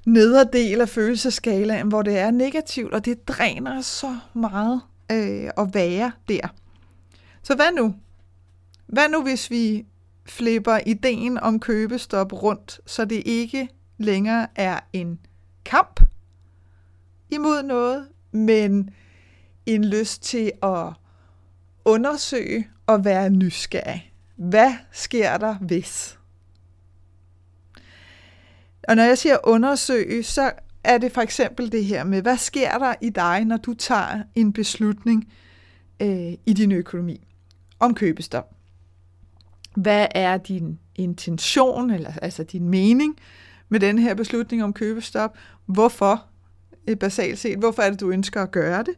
nederdel 0.06 0.80
af 0.80 0.88
følelseskalaen, 0.88 1.88
hvor 1.88 2.02
det 2.02 2.18
er 2.18 2.30
negativt, 2.30 2.94
og 2.94 3.04
det 3.04 3.28
dræner 3.28 3.80
så 3.80 4.16
meget 4.34 4.80
øh, 5.12 5.50
at 5.58 5.74
være 5.74 6.12
der. 6.28 6.48
Så 7.42 7.54
hvad 7.54 7.72
nu? 7.76 7.94
Hvad 8.86 9.08
nu, 9.08 9.22
hvis 9.22 9.50
vi 9.50 9.86
flipper 10.26 10.78
ideen 10.86 11.38
om 11.38 11.60
købestop 11.60 12.42
rundt, 12.42 12.80
så 12.86 13.04
det 13.04 13.22
ikke 13.26 13.68
længere 13.98 14.46
er 14.54 14.80
en 14.92 15.18
kamp 15.64 16.00
imod 17.30 17.62
noget, 17.62 18.06
men 18.32 18.90
en 19.66 19.84
lyst 19.84 20.22
til 20.22 20.52
at 20.62 20.92
undersøge 21.84 22.68
og 22.86 23.04
være 23.04 23.30
nysgerrig. 23.30 24.12
Hvad 24.36 24.72
sker 24.92 25.36
der 25.36 25.54
hvis? 25.54 26.18
Og 28.88 28.96
når 28.96 29.02
jeg 29.02 29.18
siger 29.18 29.36
undersøge, 29.44 30.22
så 30.22 30.52
er 30.84 30.98
det 30.98 31.12
for 31.12 31.20
eksempel 31.20 31.72
det 31.72 31.84
her 31.84 32.04
med, 32.04 32.22
hvad 32.22 32.36
sker 32.36 32.78
der 32.78 32.94
i 33.00 33.10
dig, 33.10 33.44
når 33.44 33.56
du 33.56 33.74
tager 33.74 34.22
en 34.34 34.52
beslutning 34.52 35.32
øh, 36.02 36.32
i 36.46 36.52
din 36.52 36.72
økonomi 36.72 37.26
om 37.80 37.94
købestop? 37.94 38.50
Hvad 39.74 40.06
er 40.10 40.36
din 40.36 40.78
intention, 40.94 41.90
eller 41.90 42.12
altså 42.22 42.42
din 42.44 42.68
mening 42.68 43.16
med 43.68 43.80
den 43.80 43.98
her 43.98 44.14
beslutning 44.14 44.64
om 44.64 44.72
købestop? 44.72 45.38
Hvorfor, 45.66 46.24
øh, 46.88 46.96
basalt 46.96 47.38
set, 47.38 47.58
hvorfor 47.58 47.82
er 47.82 47.90
det, 47.90 48.00
du 48.00 48.10
ønsker 48.10 48.42
at 48.42 48.50
gøre 48.50 48.82
det? 48.82 48.94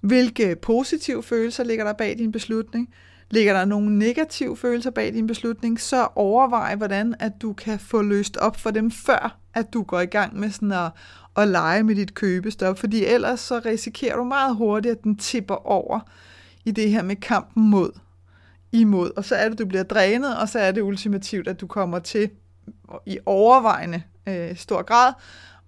Hvilke 0.00 0.56
positive 0.56 1.22
følelser 1.22 1.64
ligger 1.64 1.84
der 1.84 1.92
bag 1.92 2.18
din 2.18 2.32
beslutning? 2.32 2.88
Ligger 3.30 3.52
der 3.52 3.64
nogle 3.64 3.98
negative 3.98 4.56
følelser 4.56 4.90
bag 4.90 5.12
din 5.12 5.26
beslutning, 5.26 5.80
så 5.80 6.08
overvej, 6.14 6.74
hvordan 6.74 7.14
at 7.18 7.32
du 7.42 7.52
kan 7.52 7.78
få 7.78 8.02
løst 8.02 8.36
op 8.36 8.56
for 8.56 8.70
dem, 8.70 8.90
før 8.90 9.38
at 9.54 9.72
du 9.72 9.82
går 9.82 10.00
i 10.00 10.06
gang 10.06 10.38
med 10.38 10.50
sådan 10.50 10.72
at, 10.72 10.90
at 11.36 11.48
lege 11.48 11.82
med 11.82 11.94
dit 11.94 12.14
købestop, 12.14 12.78
fordi 12.78 13.04
ellers 13.04 13.40
så 13.40 13.58
risikerer 13.64 14.16
du 14.16 14.24
meget 14.24 14.56
hurtigt, 14.56 14.92
at 14.92 15.04
den 15.04 15.16
tipper 15.16 15.66
over 15.66 16.00
i 16.64 16.70
det 16.70 16.90
her 16.90 17.02
med 17.02 17.16
kampen 17.16 17.70
mod 17.70 17.90
imod, 18.72 19.10
og 19.16 19.24
så 19.24 19.34
er 19.34 19.48
det, 19.48 19.58
du 19.58 19.66
bliver 19.66 19.82
drænet, 19.82 20.38
og 20.38 20.48
så 20.48 20.58
er 20.58 20.72
det 20.72 20.82
ultimativt, 20.82 21.48
at 21.48 21.60
du 21.60 21.66
kommer 21.66 21.98
til 21.98 22.30
i 23.06 23.18
overvejende 23.26 24.02
øh, 24.28 24.56
stor 24.56 24.82
grad 24.82 25.12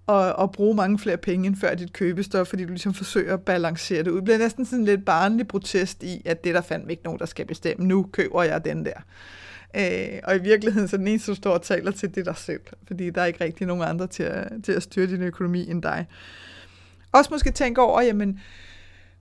og, 0.09 0.33
og 0.33 0.51
bruge 0.51 0.75
mange 0.75 0.99
flere 0.99 1.17
penge 1.17 1.47
end 1.47 1.55
før 1.55 1.75
dit 1.75 1.93
købestop, 1.93 2.47
fordi 2.47 2.63
du 2.63 2.69
ligesom 2.69 2.93
forsøger 2.93 3.33
at 3.33 3.41
balancere 3.41 4.03
det 4.03 4.11
ud. 4.11 4.15
Det 4.15 4.23
bliver 4.23 4.37
næsten 4.37 4.65
sådan 4.65 4.85
lidt 4.85 5.05
barnlig 5.05 5.47
protest 5.47 6.03
i, 6.03 6.21
at 6.25 6.43
det 6.43 6.55
der 6.55 6.61
fandme 6.61 6.91
ikke 6.91 7.03
nogen, 7.03 7.19
der 7.19 7.25
skal 7.25 7.45
bestemme. 7.45 7.87
Nu 7.87 8.03
køber 8.11 8.43
jeg 8.43 8.65
den 8.65 8.85
der. 8.85 8.93
Øh, 9.75 10.19
og 10.23 10.35
i 10.35 10.39
virkeligheden 10.39 10.87
så 10.87 10.97
den 10.97 11.07
eneste, 11.07 11.31
du 11.31 11.35
står 11.35 11.51
og 11.51 11.61
taler 11.61 11.91
til, 11.91 12.09
det 12.15 12.17
er 12.17 12.23
dig 12.23 12.37
selv. 12.37 12.61
Fordi 12.87 13.09
der 13.09 13.21
er 13.21 13.25
ikke 13.25 13.43
rigtig 13.43 13.67
nogen 13.67 13.83
andre 13.83 14.07
til 14.07 14.23
at, 14.23 14.47
til 14.63 14.71
at 14.71 14.83
styre 14.83 15.07
din 15.07 15.21
økonomi 15.21 15.69
end 15.69 15.81
dig. 15.81 16.07
Også 17.11 17.29
måske 17.33 17.51
tænke 17.51 17.81
over, 17.81 18.01
jamen, 18.01 18.39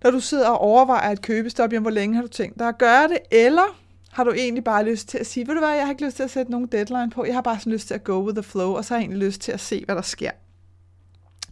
når 0.03 0.11
du 0.11 0.21
sidder 0.21 0.49
og 0.49 0.59
overvejer 0.59 1.11
et 1.11 1.23
købestop, 1.23 1.73
jamen, 1.73 1.83
hvor 1.83 1.91
længe 1.91 2.15
har 2.15 2.23
du 2.23 2.29
tænkt 2.29 2.59
dig 2.59 2.69
at 2.69 2.79
gøre 2.79 3.09
det? 3.09 3.19
Eller 3.31 3.79
har 4.11 4.25
du 4.25 4.31
egentlig 4.31 4.65
bare 4.65 4.85
lyst 4.85 5.09
til 5.09 5.19
at 5.19 5.27
sige, 5.27 5.47
ved 5.47 5.55
du 5.55 5.61
hvad, 5.61 5.75
jeg 5.75 5.83
har 5.85 5.91
ikke 5.91 6.05
lyst 6.05 6.17
til 6.17 6.23
at 6.23 6.31
sætte 6.31 6.51
nogen 6.51 6.67
deadline 6.67 7.11
på, 7.11 7.25
jeg 7.25 7.35
har 7.35 7.43
bare 7.43 7.59
sådan 7.59 7.73
lyst 7.73 7.87
til 7.87 7.95
at 7.95 8.05
go 8.05 8.25
with 8.25 8.35
the 8.35 8.43
flow, 8.43 8.77
og 8.77 8.85
så 8.85 8.95
har 8.95 8.99
jeg 8.99 9.03
egentlig 9.05 9.27
lyst 9.27 9.41
til 9.41 9.53
at 9.53 9.61
se, 9.61 9.85
hvad 9.85 9.95
der 9.97 10.03
sker. 10.03 10.31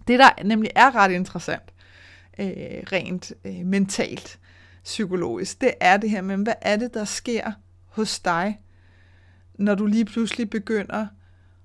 Det, 0.09 0.19
der 0.19 0.43
nemlig 0.45 0.71
er 0.75 0.95
ret 0.95 1.11
interessant, 1.11 1.73
øh, 2.39 2.47
rent 2.93 3.33
øh, 3.45 3.67
mentalt, 3.67 4.39
psykologisk, 4.85 5.61
det 5.61 5.75
er 5.81 5.97
det 5.97 6.11
her 6.11 6.23
med, 6.23 6.37
hvad 6.37 6.55
er 6.61 6.77
det, 6.77 6.95
der 6.95 7.05
sker 7.05 7.53
hos 7.85 8.21
dig, 8.21 8.61
når 9.55 9.75
du 9.75 9.87
lige 9.87 10.05
pludselig 10.05 10.51
begynder 10.51 11.07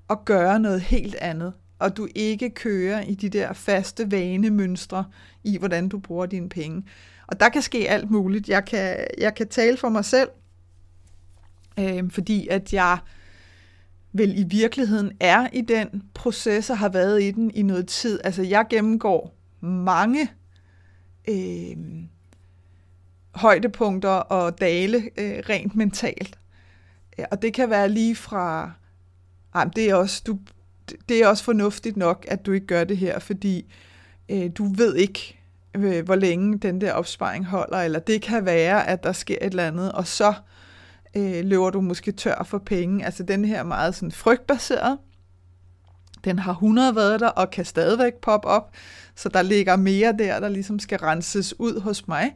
at 0.10 0.26
gøre 0.26 0.60
noget 0.60 0.82
helt 0.82 1.16
andet. 1.16 1.54
og 1.80 1.98
du 1.98 2.08
ikke 2.16 2.50
kører 2.50 3.02
i 3.02 3.16
de 3.16 3.30
der 3.30 3.54
faste 3.54 4.12
vanemønstre 4.12 5.06
i, 5.44 5.58
hvordan 5.58 5.90
du 5.90 6.00
bruger 6.00 6.26
dine 6.26 6.50
penge. 6.50 6.84
Og 7.28 7.40
der 7.40 7.50
kan 7.50 7.62
ske 7.62 7.90
alt 7.90 8.12
muligt. 8.12 8.50
Jeg 8.50 8.66
kan, 8.66 9.06
jeg 9.18 9.36
kan 9.36 9.48
tale 9.48 9.78
for 9.78 9.90
mig 9.90 10.06
selv, 10.06 10.30
øh, 11.80 12.12
fordi 12.12 12.48
at 12.48 12.74
jeg 12.74 12.98
vel 14.14 14.40
i 14.40 14.44
virkeligheden 14.44 15.12
er 15.20 15.48
i 15.54 15.62
den 15.62 16.04
proces 16.14 16.70
og 16.70 16.78
har 16.78 16.90
været 16.90 17.24
i 17.24 17.32
den 17.32 17.52
i 17.54 17.62
noget 17.62 17.88
tid. 17.88 18.20
Altså 18.24 18.44
jeg 18.44 18.66
gennemgår 18.70 19.36
mange 19.62 20.32
øh, 21.30 21.78
højdepunkter 23.36 24.10
og 24.10 24.62
dale 24.62 24.98
øh, 24.98 25.44
rent 25.50 25.76
mentalt. 25.76 26.40
Og 27.32 27.42
det 27.42 27.54
kan 27.54 27.70
være 27.70 27.90
lige 27.90 28.16
fra, 28.16 28.72
ej, 29.56 29.64
det 29.76 29.90
er 29.90 29.96
også, 29.96 30.24
du, 30.28 30.40
det 31.10 31.24
er 31.24 31.28
også 31.28 31.44
fornuftigt 31.44 31.98
nok, 31.98 32.26
at 32.28 32.46
du 32.46 32.52
ikke 32.52 32.68
gør 32.68 32.84
det 32.84 32.98
her, 32.98 33.20
fordi 33.20 33.74
øh, 34.30 34.52
du 34.58 34.74
ved 34.74 34.96
ikke, 34.96 35.40
øh, 35.76 36.06
hvor 36.06 36.16
længe 36.16 36.58
den 36.58 36.82
der 36.82 36.94
opsparing 36.94 37.46
holder, 37.46 37.78
eller 37.78 38.00
det 38.00 38.22
kan 38.22 38.46
være, 38.46 38.88
at 38.88 39.04
der 39.04 39.12
sker 39.12 39.38
et 39.42 39.46
eller 39.46 39.68
andet, 39.68 39.92
og 39.92 40.08
så 40.08 40.30
øh, 40.30 40.36
Øh, 41.18 41.46
løber 41.46 41.70
du 41.70 41.82
måske 41.82 42.12
tør 42.12 42.44
for 42.44 42.58
penge. 42.58 43.06
Altså 43.06 43.24
den 43.24 43.46
her 43.46 43.64
meget 43.64 43.96
sådan 43.96 44.12
frygtbaseret, 44.12 44.98
den 46.24 46.40
har 46.40 46.52
100 46.52 46.96
været 46.96 47.20
der 47.20 47.28
og 47.28 47.50
kan 47.50 47.66
stadigvæk 47.66 48.14
poppe 48.14 48.48
op, 48.48 48.74
så 49.16 49.30
der 49.30 49.42
ligger 49.42 49.76
mere 49.76 50.16
der, 50.20 50.40
der 50.40 50.50
ligesom 50.50 50.80
skal 50.80 51.00
renses 51.00 51.60
ud 51.60 51.82
hos 51.82 52.08
mig, 52.08 52.32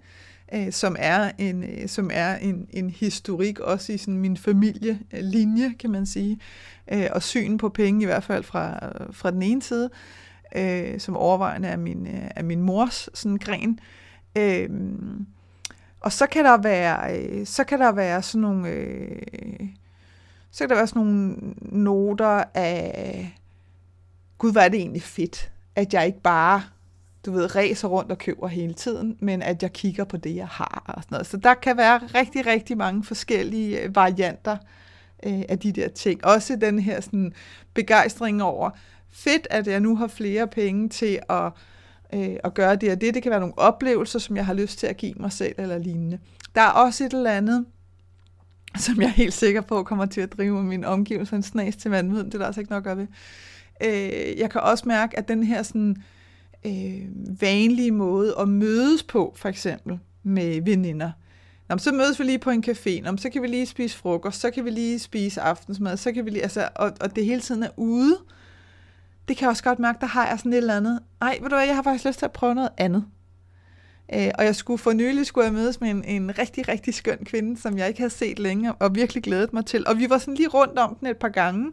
øh, 0.53 0.71
som 0.71 0.95
er 0.99 1.31
en, 1.37 1.63
øh, 1.63 1.87
som 1.87 2.09
er 2.13 2.35
en, 2.35 2.67
en 2.69 2.89
historik 2.89 3.59
også 3.59 3.93
i 3.93 3.97
sådan 3.97 4.17
min 4.17 4.37
familielinje, 4.37 5.73
kan 5.79 5.89
man 5.89 6.05
sige, 6.05 6.39
øh, 6.91 7.07
og 7.11 7.23
syn 7.23 7.57
på 7.57 7.69
penge 7.69 8.01
i 8.01 8.05
hvert 8.05 8.23
fald 8.23 8.43
fra, 8.43 8.91
fra 9.11 9.31
den 9.31 9.41
ene 9.41 9.61
side, 9.61 9.89
øh, 10.55 10.99
som 10.99 11.17
overvejende 11.17 11.67
er 11.67 11.77
min, 11.77 12.07
øh, 12.07 12.29
er 12.35 12.43
min 12.43 12.61
mors 12.61 13.09
sådan 13.13 13.37
gren. 13.37 13.79
Øh, 14.37 14.69
og 16.05 16.11
så 16.11 16.27
kan 16.27 16.45
der 16.45 16.57
være, 16.57 17.19
øh, 17.19 17.45
så 17.45 17.63
kan 17.63 17.79
der 17.79 17.91
være 17.91 18.21
sådan 18.21 18.41
nogle, 18.41 18.69
øh, 18.69 19.67
så 20.51 20.59
kan 20.59 20.69
der 20.69 20.75
være 20.75 20.87
sådan 20.87 21.01
nogle 21.01 21.35
noter 21.61 22.43
af, 22.53 23.35
gud, 24.37 24.51
hvad 24.51 24.65
er 24.65 24.69
det 24.69 24.79
egentlig 24.79 25.01
fedt, 25.01 25.51
at 25.75 25.93
jeg 25.93 26.05
ikke 26.05 26.21
bare, 26.21 26.63
du 27.25 27.31
ved, 27.31 27.55
ræser 27.55 27.87
rundt 27.87 28.11
og 28.11 28.17
køber 28.17 28.47
hele 28.47 28.73
tiden, 28.73 29.17
men 29.19 29.41
at 29.41 29.63
jeg 29.63 29.73
kigger 29.73 30.03
på 30.03 30.17
det, 30.17 30.35
jeg 30.35 30.47
har 30.47 30.83
og 30.87 31.03
sådan 31.03 31.15
noget. 31.15 31.27
Så 31.27 31.37
der 31.37 31.53
kan 31.53 31.77
være 31.77 31.97
rigtig, 31.97 32.45
rigtig 32.45 32.77
mange 32.77 33.03
forskellige 33.03 33.81
øh, 33.81 33.95
varianter 33.95 34.57
øh, 35.25 35.41
af 35.49 35.59
de 35.59 35.71
der 35.71 35.87
ting. 35.87 36.25
Også 36.25 36.55
den 36.55 36.79
her 36.79 37.01
sådan, 37.01 37.33
begejstring 37.73 38.43
over, 38.43 38.69
fedt, 39.11 39.47
at 39.49 39.67
jeg 39.67 39.79
nu 39.79 39.95
har 39.95 40.07
flere 40.07 40.47
penge 40.47 40.89
til 40.89 41.19
at 41.29 41.51
øh, 42.13 42.35
at 42.43 42.53
gøre 42.53 42.75
det 42.75 42.91
og 42.91 43.01
det. 43.01 43.13
Det 43.13 43.23
kan 43.23 43.29
være 43.29 43.39
nogle 43.39 43.59
oplevelser, 43.59 44.19
som 44.19 44.35
jeg 44.35 44.45
har 44.45 44.53
lyst 44.53 44.79
til 44.79 44.87
at 44.87 44.97
give 44.97 45.13
mig 45.17 45.31
selv 45.31 45.55
eller 45.57 45.77
lignende. 45.77 46.19
Der 46.55 46.61
er 46.61 46.69
også 46.69 47.03
et 47.03 47.13
eller 47.13 47.31
andet, 47.31 47.65
som 48.77 49.01
jeg 49.01 49.07
er 49.07 49.13
helt 49.13 49.33
sikker 49.33 49.61
på 49.61 49.83
kommer 49.83 50.05
til 50.05 50.21
at 50.21 50.37
drive 50.37 50.63
min 50.63 50.83
omgivelser 50.83 51.35
en 51.35 51.43
snas 51.43 51.75
til 51.75 51.91
vanvid. 51.91 52.23
Det 52.23 52.33
er 52.33 52.37
der 52.37 52.45
altså 52.45 52.61
ikke 52.61 52.71
nok 52.71 52.81
at 52.81 52.83
gøre 52.83 52.97
ved. 52.97 53.07
Øh, 53.83 54.39
jeg 54.39 54.49
kan 54.49 54.61
også 54.61 54.83
mærke, 54.87 55.17
at 55.17 55.27
den 55.27 55.43
her 55.43 55.63
sådan, 55.63 55.95
øh, 56.65 57.41
vanlige 57.41 57.91
måde 57.91 58.35
at 58.39 58.47
mødes 58.47 59.03
på, 59.03 59.33
for 59.35 59.49
eksempel 59.49 59.99
med 60.23 60.61
veninder, 60.61 61.11
Nå, 61.69 61.77
så 61.77 61.91
mødes 61.91 62.19
vi 62.19 62.23
lige 62.23 62.39
på 62.39 62.49
en 62.49 62.63
café, 62.67 63.01
Nå, 63.01 63.17
så 63.17 63.29
kan 63.29 63.41
vi 63.41 63.47
lige 63.47 63.65
spise 63.65 63.97
frokost, 63.97 64.39
så 64.39 64.51
kan 64.51 64.65
vi 64.65 64.69
lige 64.69 64.99
spise 64.99 65.41
aftensmad, 65.41 65.97
så 65.97 66.11
kan 66.11 66.25
vi 66.25 66.29
lige, 66.29 66.43
altså, 66.43 66.69
og, 66.75 66.91
og 67.01 67.15
det 67.15 67.25
hele 67.25 67.41
tiden 67.41 67.63
er 67.63 67.69
ude, 67.77 68.17
det 69.27 69.37
kan 69.37 69.41
jeg 69.41 69.49
også 69.49 69.63
godt 69.63 69.79
mærke, 69.79 69.97
der 70.01 70.07
har 70.07 70.27
jeg 70.27 70.39
sådan 70.39 70.53
et 70.53 70.57
eller 70.57 70.77
andet, 70.77 70.99
ej, 71.21 71.37
ved 71.41 71.49
du 71.49 71.55
hvad, 71.55 71.65
jeg 71.65 71.75
har 71.75 71.83
faktisk 71.83 72.05
lyst 72.05 72.19
til 72.19 72.25
at 72.25 72.31
prøve 72.31 72.55
noget 72.55 72.69
andet. 72.77 73.05
Øh, 74.13 74.31
og 74.37 74.45
jeg 74.45 74.55
skulle 74.55 74.77
for 74.77 74.93
nylig 74.93 75.25
skulle 75.25 75.45
jeg 75.45 75.53
mødes 75.53 75.81
med 75.81 75.89
en, 75.89 76.03
en 76.03 76.39
rigtig, 76.39 76.67
rigtig 76.67 76.93
skøn 76.93 77.17
kvinde, 77.25 77.61
som 77.61 77.77
jeg 77.77 77.87
ikke 77.87 77.99
havde 77.99 78.13
set 78.13 78.39
længe, 78.39 78.73
og 78.73 78.95
virkelig 78.95 79.23
glædet 79.23 79.53
mig 79.53 79.65
til. 79.65 79.87
Og 79.87 79.97
vi 79.97 80.09
var 80.09 80.17
sådan 80.17 80.33
lige 80.33 80.49
rundt 80.49 80.79
om 80.79 80.95
den 80.95 81.07
et 81.07 81.17
par 81.17 81.29
gange, 81.29 81.71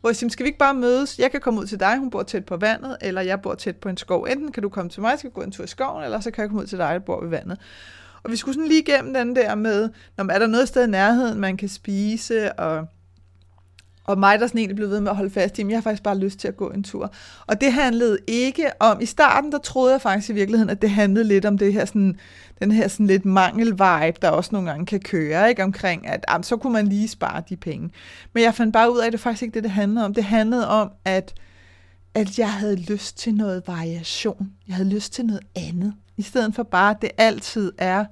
hvor 0.00 0.10
jeg 0.10 0.16
siger, 0.16 0.30
skal 0.30 0.44
vi 0.44 0.48
ikke 0.48 0.58
bare 0.58 0.74
mødes? 0.74 1.18
Jeg 1.18 1.30
kan 1.30 1.40
komme 1.40 1.60
ud 1.60 1.66
til 1.66 1.80
dig, 1.80 1.98
hun 1.98 2.10
bor 2.10 2.22
tæt 2.22 2.44
på 2.44 2.56
vandet, 2.56 2.96
eller 3.00 3.20
jeg 3.20 3.42
bor 3.42 3.54
tæt 3.54 3.76
på 3.76 3.88
en 3.88 3.96
skov. 3.96 4.26
Enten 4.30 4.52
kan 4.52 4.62
du 4.62 4.68
komme 4.68 4.90
til 4.90 5.00
mig, 5.00 5.18
skal 5.18 5.30
gå 5.30 5.40
en 5.40 5.52
tur 5.52 5.64
i 5.64 5.66
skoven, 5.66 6.04
eller 6.04 6.20
så 6.20 6.30
kan 6.30 6.42
jeg 6.42 6.48
komme 6.48 6.62
ud 6.62 6.66
til 6.66 6.78
dig, 6.78 6.92
der 6.94 6.98
bor 6.98 7.20
ved 7.20 7.28
vandet. 7.28 7.58
Og 8.22 8.30
vi 8.30 8.36
skulle 8.36 8.54
sådan 8.54 8.68
lige 8.68 8.80
igennem 8.80 9.14
den 9.14 9.36
der 9.36 9.54
med, 9.54 9.88
når 10.16 10.24
er 10.30 10.38
der 10.38 10.46
noget 10.46 10.68
sted 10.68 10.86
i 10.86 10.90
nærheden, 10.90 11.40
man 11.40 11.56
kan 11.56 11.68
spise, 11.68 12.52
og 12.52 12.86
og 14.04 14.18
mig, 14.18 14.40
der 14.40 14.46
sådan 14.46 14.58
egentlig 14.58 14.76
blev 14.76 14.90
ved 14.90 15.00
med 15.00 15.10
at 15.10 15.16
holde 15.16 15.30
fast 15.30 15.58
i, 15.58 15.66
jeg 15.68 15.76
har 15.76 15.82
faktisk 15.82 16.02
bare 16.02 16.18
lyst 16.18 16.38
til 16.38 16.48
at 16.48 16.56
gå 16.56 16.70
en 16.70 16.82
tur. 16.82 17.12
Og 17.46 17.60
det 17.60 17.72
handlede 17.72 18.18
ikke 18.26 18.70
om, 18.80 19.00
i 19.00 19.06
starten 19.06 19.52
der 19.52 19.58
troede 19.58 19.92
jeg 19.92 20.00
faktisk 20.00 20.30
i 20.30 20.32
virkeligheden, 20.32 20.70
at 20.70 20.82
det 20.82 20.90
handlede 20.90 21.24
lidt 21.24 21.44
om 21.44 21.58
det 21.58 21.72
her 21.72 21.84
sådan, 21.84 22.16
den 22.58 22.70
her 22.72 22.88
sådan 22.88 23.06
lidt 23.06 23.24
mangel-vibe, 23.24 24.18
der 24.22 24.30
også 24.30 24.50
nogle 24.52 24.70
gange 24.70 24.86
kan 24.86 25.00
køre, 25.00 25.48
ikke? 25.48 25.62
omkring, 25.62 26.08
at 26.08 26.24
jamen, 26.30 26.42
så 26.42 26.56
kunne 26.56 26.72
man 26.72 26.86
lige 26.86 27.08
spare 27.08 27.42
de 27.48 27.56
penge. 27.56 27.90
Men 28.34 28.42
jeg 28.42 28.54
fandt 28.54 28.72
bare 28.72 28.92
ud 28.92 28.98
af, 28.98 29.06
at 29.06 29.12
det 29.12 29.20
faktisk 29.20 29.42
ikke 29.42 29.54
det, 29.54 29.62
det 29.62 29.72
handlede 29.72 30.04
om. 30.04 30.14
Det 30.14 30.24
handlede 30.24 30.68
om, 30.68 30.90
at, 31.04 31.34
at 32.14 32.38
jeg 32.38 32.52
havde 32.52 32.76
lyst 32.76 33.18
til 33.18 33.34
noget 33.34 33.62
variation. 33.66 34.50
Jeg 34.68 34.76
havde 34.76 34.88
lyst 34.88 35.12
til 35.12 35.26
noget 35.26 35.42
andet. 35.56 35.94
I 36.16 36.22
stedet 36.22 36.54
for 36.54 36.62
bare, 36.62 36.90
at 36.90 37.02
det 37.02 37.10
altid 37.18 37.72
er 37.78 38.04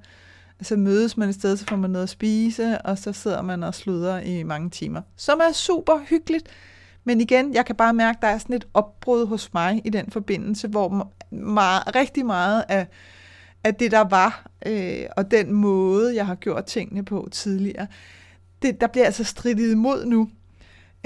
så 0.62 0.76
mødes 0.76 1.16
man 1.16 1.28
et 1.28 1.34
sted, 1.34 1.56
så 1.56 1.64
får 1.68 1.76
man 1.76 1.90
noget 1.90 2.02
at 2.02 2.08
spise, 2.08 2.78
og 2.78 2.98
så 2.98 3.12
sidder 3.12 3.42
man 3.42 3.62
og 3.62 3.74
sluder 3.74 4.20
i 4.20 4.42
mange 4.42 4.70
timer. 4.70 5.02
Som 5.16 5.40
er 5.48 5.52
super 5.52 5.98
hyggeligt. 6.08 6.48
Men 7.04 7.20
igen, 7.20 7.54
jeg 7.54 7.66
kan 7.66 7.76
bare 7.76 7.94
mærke, 7.94 8.16
at 8.16 8.22
der 8.22 8.28
er 8.28 8.38
sådan 8.38 8.56
et 8.56 8.68
opbrud 8.74 9.26
hos 9.26 9.54
mig 9.54 9.82
i 9.84 9.90
den 9.90 10.10
forbindelse, 10.10 10.68
hvor 10.68 11.12
meget, 11.30 11.94
rigtig 11.94 12.26
meget 12.26 12.64
af, 12.68 12.86
af 13.64 13.74
det, 13.74 13.90
der 13.90 14.00
var, 14.00 14.46
øh, 14.66 15.04
og 15.16 15.30
den 15.30 15.52
måde, 15.52 16.14
jeg 16.14 16.26
har 16.26 16.34
gjort 16.34 16.64
tingene 16.64 17.04
på 17.04 17.28
tidligere, 17.32 17.86
det, 18.62 18.80
der 18.80 18.86
bliver 18.86 19.06
altså 19.06 19.24
stridtet 19.24 19.72
imod 19.72 20.04
nu. 20.04 20.30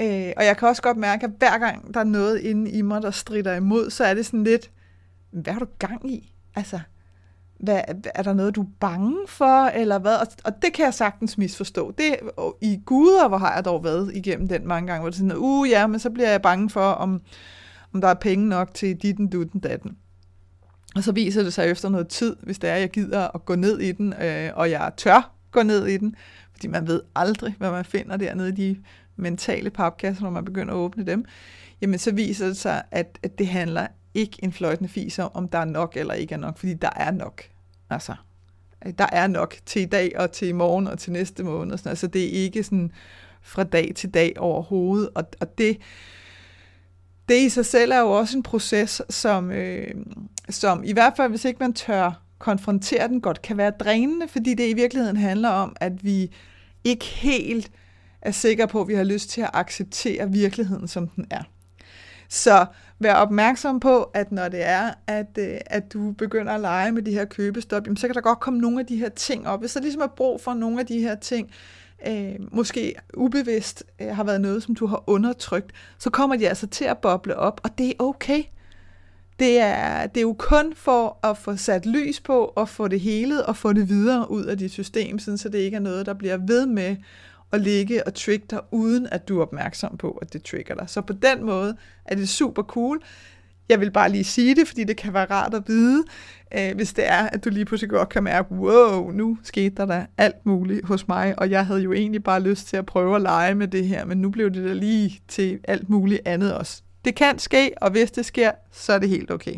Øh, 0.01 0.33
og 0.37 0.45
jeg 0.45 0.57
kan 0.57 0.67
også 0.67 0.81
godt 0.81 0.97
mærke, 0.97 1.25
at 1.25 1.31
hver 1.37 1.57
gang 1.57 1.93
der 1.93 1.99
er 1.99 2.03
noget 2.03 2.39
inde 2.39 2.71
i 2.71 2.81
mig, 2.81 3.01
der 3.01 3.11
strider 3.11 3.55
imod, 3.55 3.89
så 3.89 4.03
er 4.03 4.13
det 4.13 4.25
sådan 4.25 4.43
lidt, 4.43 4.71
hvad 5.31 5.53
har 5.53 5.59
du 5.59 5.67
gang 5.79 6.11
i? 6.11 6.33
Altså, 6.55 6.79
hvad, 7.63 7.81
er 8.15 8.23
der 8.23 8.33
noget, 8.33 8.55
du 8.55 8.61
er 8.61 8.67
bange 8.79 9.17
for, 9.27 9.65
eller 9.65 9.99
hvad? 9.99 10.15
Og, 10.15 10.27
og 10.43 10.61
det 10.61 10.73
kan 10.73 10.85
jeg 10.85 10.93
sagtens 10.93 11.37
misforstå. 11.37 11.91
Det, 11.91 12.15
og 12.37 12.57
I 12.61 12.79
guder, 12.85 13.27
hvor 13.27 13.37
har 13.37 13.55
jeg 13.55 13.65
dog 13.65 13.83
været 13.83 14.11
igennem 14.15 14.47
den 14.47 14.67
mange 14.67 14.87
gange, 14.87 15.01
hvor 15.01 15.09
det 15.09 15.15
er 15.15 15.17
sådan, 15.17 15.37
uh 15.37 15.69
ja, 15.69 15.87
men 15.87 15.99
så 15.99 16.09
bliver 16.09 16.29
jeg 16.29 16.41
bange 16.41 16.69
for, 16.69 16.81
om, 16.81 17.21
om 17.93 18.01
der 18.01 18.07
er 18.07 18.13
penge 18.13 18.49
nok 18.49 18.73
til 18.73 18.95
ditten, 18.95 19.27
dutten, 19.27 19.59
datten. 19.59 19.97
Og 20.95 21.03
så 21.03 21.11
viser 21.11 21.43
det 21.43 21.53
sig 21.53 21.71
efter 21.71 21.89
noget 21.89 22.07
tid, 22.07 22.35
hvis 22.43 22.59
det 22.59 22.69
er, 22.69 22.75
jeg 22.75 22.89
gider 22.89 23.27
at 23.35 23.45
gå 23.45 23.55
ned 23.55 23.79
i 23.79 23.91
den, 23.91 24.13
øh, 24.21 24.49
og 24.53 24.71
jeg 24.71 24.91
tør 24.97 25.31
gå 25.51 25.63
ned 25.63 25.85
i 25.85 25.97
den, 25.97 26.15
fordi 26.51 26.67
man 26.67 26.87
ved 26.87 27.01
aldrig, 27.15 27.55
hvad 27.57 27.71
man 27.71 27.85
finder 27.85 28.17
dernede 28.17 28.49
i 28.49 28.51
de 28.51 28.77
mentale 29.15 29.69
papkasser, 29.69 30.23
når 30.23 30.29
man 30.29 30.45
begynder 30.45 30.73
at 30.73 30.77
åbne 30.77 31.05
dem, 31.05 31.25
jamen 31.81 31.99
så 31.99 32.13
viser 32.13 32.47
det 32.47 32.57
sig, 32.57 32.83
at, 32.91 33.19
at 33.23 33.39
det 33.39 33.47
handler 33.47 33.87
ikke 34.13 34.37
en 34.43 34.53
fløjtende 34.53 34.89
fis 34.89 35.19
om, 35.19 35.31
om 35.33 35.47
der 35.47 35.57
er 35.57 35.65
nok 35.65 35.97
eller 35.97 36.13
ikke 36.13 36.33
er 36.33 36.39
nok, 36.39 36.57
fordi 36.57 36.73
der 36.73 36.89
er 36.95 37.11
nok. 37.11 37.43
Altså, 37.93 38.15
der 38.97 39.07
er 39.11 39.27
nok 39.27 39.55
til 39.65 39.81
i 39.81 39.85
dag 39.85 40.11
og 40.19 40.31
til 40.31 40.47
i 40.47 40.51
morgen 40.51 40.87
og 40.87 40.99
til 40.99 41.11
næste 41.11 41.43
måned. 41.43 41.77
Sådan. 41.77 41.89
Altså, 41.89 42.07
det 42.07 42.23
er 42.23 42.43
ikke 42.43 42.63
sådan 42.63 42.91
fra 43.41 43.63
dag 43.63 43.91
til 43.95 44.09
dag 44.09 44.33
overhovedet. 44.37 45.09
Og, 45.15 45.23
og 45.39 45.57
det, 45.57 45.77
det 47.29 47.41
i 47.41 47.49
sig 47.49 47.65
selv 47.65 47.91
er 47.91 47.99
jo 47.99 48.11
også 48.11 48.37
en 48.37 48.43
proces, 48.43 49.01
som, 49.09 49.51
øh, 49.51 49.95
som 50.49 50.83
i 50.83 50.93
hvert 50.93 51.13
fald, 51.17 51.29
hvis 51.29 51.45
ikke 51.45 51.59
man 51.59 51.73
tør 51.73 52.21
konfrontere 52.39 53.07
den, 53.07 53.21
godt 53.21 53.41
kan 53.41 53.57
være 53.57 53.71
drænende, 53.71 54.27
fordi 54.27 54.53
det 54.53 54.69
i 54.69 54.73
virkeligheden 54.73 55.17
handler 55.17 55.49
om, 55.49 55.75
at 55.79 56.03
vi 56.03 56.31
ikke 56.83 57.05
helt 57.05 57.71
er 58.21 58.31
sikre 58.31 58.67
på, 58.67 58.81
at 58.81 58.87
vi 58.87 58.93
har 58.93 59.03
lyst 59.03 59.29
til 59.29 59.41
at 59.41 59.49
acceptere 59.53 60.31
virkeligheden, 60.31 60.87
som 60.87 61.07
den 61.07 61.27
er. 61.29 61.43
Så 62.33 62.65
vær 62.99 63.13
opmærksom 63.13 63.79
på, 63.79 64.03
at 64.03 64.31
når 64.31 64.49
det 64.49 64.65
er, 64.65 64.91
at, 65.07 65.37
øh, 65.39 65.57
at 65.65 65.93
du 65.93 66.11
begynder 66.11 66.53
at 66.53 66.61
lege 66.61 66.91
med 66.91 67.01
de 67.01 67.11
her 67.11 67.25
købestop, 67.25 67.85
jamen, 67.85 67.97
så 67.97 68.07
kan 68.07 68.15
der 68.15 68.21
godt 68.21 68.39
komme 68.39 68.59
nogle 68.59 68.79
af 68.79 68.85
de 68.85 68.97
her 68.97 69.09
ting 69.09 69.47
op. 69.47 69.59
Hvis 69.59 69.73
der 69.73 69.81
ligesom 69.81 70.01
er 70.01 70.07
brug 70.07 70.41
for 70.41 70.53
nogle 70.53 70.79
af 70.79 70.85
de 70.85 70.99
her 70.99 71.15
ting, 71.15 71.51
øh, 72.07 72.35
måske 72.51 72.95
ubevidst 73.13 73.83
øh, 74.01 74.07
har 74.07 74.23
været 74.23 74.41
noget, 74.41 74.63
som 74.63 74.75
du 74.75 74.85
har 74.85 75.03
undertrykt, 75.07 75.71
så 75.97 76.09
kommer 76.09 76.35
de 76.35 76.49
altså 76.49 76.67
til 76.67 76.85
at 76.85 76.97
boble 76.97 77.35
op, 77.35 77.61
og 77.63 77.77
det 77.77 77.89
er 77.89 77.93
okay. 77.99 78.43
Det 79.39 79.59
er, 79.59 80.07
det 80.07 80.17
er 80.17 80.21
jo 80.21 80.35
kun 80.39 80.73
for 80.75 81.17
at 81.23 81.37
få 81.37 81.55
sat 81.55 81.85
lys 81.85 82.19
på, 82.19 82.53
og 82.55 82.69
få 82.69 82.87
det 82.87 82.99
hele, 82.99 83.45
og 83.45 83.57
få 83.57 83.73
det 83.73 83.89
videre 83.89 84.31
ud 84.31 84.43
af 84.43 84.57
dit 84.57 84.71
system, 84.71 85.19
sådan 85.19 85.37
så 85.37 85.49
det 85.49 85.57
ikke 85.57 85.75
er 85.75 85.81
noget, 85.81 86.05
der 86.05 86.13
bliver 86.13 86.37
ved 86.37 86.65
med 86.65 86.95
at 87.53 87.61
ligge 87.61 88.07
og 88.07 88.13
trigge 88.13 88.45
dig, 88.49 88.59
uden 88.71 89.07
at 89.11 89.27
du 89.27 89.37
er 89.37 89.41
opmærksom 89.41 89.97
på, 89.97 90.11
at 90.11 90.33
det 90.33 90.43
trigger 90.43 90.75
dig. 90.75 90.89
Så 90.89 91.01
på 91.01 91.13
den 91.13 91.45
måde 91.45 91.77
er 92.05 92.15
det 92.15 92.29
super 92.29 92.63
cool. 92.63 93.01
Jeg 93.69 93.79
vil 93.79 93.91
bare 93.91 94.09
lige 94.09 94.23
sige 94.23 94.55
det, 94.55 94.67
fordi 94.67 94.83
det 94.83 94.97
kan 94.97 95.13
være 95.13 95.25
rart 95.25 95.53
at 95.53 95.63
vide, 95.67 96.03
øh, 96.57 96.75
hvis 96.75 96.93
det 96.93 97.09
er, 97.09 97.29
at 97.29 97.43
du 97.43 97.49
lige 97.49 97.65
pludselig 97.65 97.89
godt 97.89 98.09
kan 98.09 98.23
mærke, 98.23 98.51
wow, 98.51 99.11
nu 99.11 99.37
skete 99.43 99.75
der 99.75 99.85
da 99.85 100.05
alt 100.17 100.45
muligt 100.45 100.85
hos 100.85 101.07
mig, 101.07 101.39
og 101.39 101.49
jeg 101.49 101.65
havde 101.65 101.81
jo 101.81 101.93
egentlig 101.93 102.23
bare 102.23 102.39
lyst 102.39 102.67
til 102.67 102.77
at 102.77 102.85
prøve 102.85 103.15
at 103.15 103.21
lege 103.21 103.55
med 103.55 103.67
det 103.67 103.87
her, 103.87 104.05
men 104.05 104.17
nu 104.17 104.29
blev 104.29 104.51
det 104.51 104.65
da 104.65 104.73
lige 104.73 105.21
til 105.27 105.59
alt 105.63 105.89
muligt 105.89 106.21
andet 106.25 106.53
også. 106.53 106.81
Det 107.05 107.15
kan 107.15 107.39
ske, 107.39 107.71
og 107.81 107.91
hvis 107.91 108.11
det 108.11 108.25
sker, 108.25 108.51
så 108.71 108.93
er 108.93 108.99
det 108.99 109.09
helt 109.09 109.31
okay. 109.31 109.55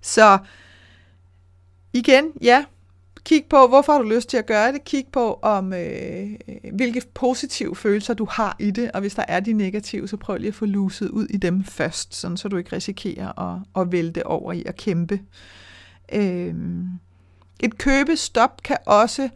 Så 0.00 0.38
igen, 1.92 2.32
ja, 2.40 2.64
kig 3.24 3.44
på, 3.50 3.66
hvorfor 3.66 3.92
har 3.92 4.02
du 4.02 4.08
lyst 4.08 4.28
til 4.28 4.36
at 4.36 4.46
gøre 4.46 4.72
det. 4.72 4.84
Kig 4.84 5.06
på, 5.12 5.38
om 5.42 5.72
øh, 5.72 6.30
øh, 6.48 6.74
hvilke 6.74 7.02
positive 7.14 7.76
følelser 7.76 8.14
du 8.14 8.26
har 8.30 8.56
i 8.58 8.70
det, 8.70 8.90
og 8.92 9.00
hvis 9.00 9.14
der 9.14 9.24
er 9.28 9.40
de 9.40 9.52
negative, 9.52 10.08
så 10.08 10.16
prøv 10.16 10.36
lige 10.36 10.48
at 10.48 10.54
få 10.54 10.66
luset 10.66 11.08
ud 11.08 11.26
i 11.26 11.36
dem 11.36 11.64
først, 11.64 12.14
sådan 12.14 12.36
så 12.36 12.48
du 12.48 12.56
ikke 12.56 12.76
risikerer 12.76 13.54
at, 13.54 13.82
at 13.82 13.92
vælte 13.92 14.26
over 14.26 14.52
i 14.52 14.62
at 14.66 14.76
kæmpe. 14.76 15.20
Øh, 16.12 16.54
et 17.60 17.78
købestop 17.78 18.62
kan 18.62 18.76
også 18.86 19.28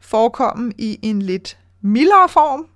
forekomme 0.00 0.72
i 0.78 0.98
en 1.02 1.22
lidt 1.22 1.58
mildere 1.80 2.28
form, 2.28 2.66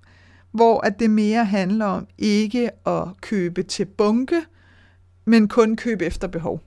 hvor 0.51 0.87
at 0.87 1.01
det 1.01 1.11
mere 1.11 1.45
handler 1.45 1.87
om 1.87 2.07
ikke 2.19 2.71
at 2.87 3.05
købe 3.21 3.63
til 3.63 3.85
bunke, 3.85 4.43
men 5.25 5.49
kun 5.49 5.77
købe 5.77 6.07
efter 6.07 6.29
behov. 6.29 6.63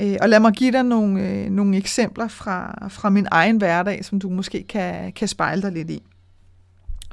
Øh, 0.00 0.16
og 0.20 0.28
lad 0.28 0.40
mig 0.40 0.52
give 0.52 0.72
dig 0.72 0.82
nogle, 0.82 1.28
øh, 1.28 1.50
nogle 1.50 1.76
eksempler 1.76 2.28
fra, 2.28 2.88
fra 2.88 3.10
min 3.10 3.26
egen 3.30 3.56
hverdag, 3.56 4.04
som 4.04 4.20
du 4.20 4.28
måske 4.28 4.62
kan, 4.62 5.12
kan 5.12 5.28
spejle 5.28 5.62
dig 5.62 5.72
lidt 5.72 5.90
i. 5.90 6.02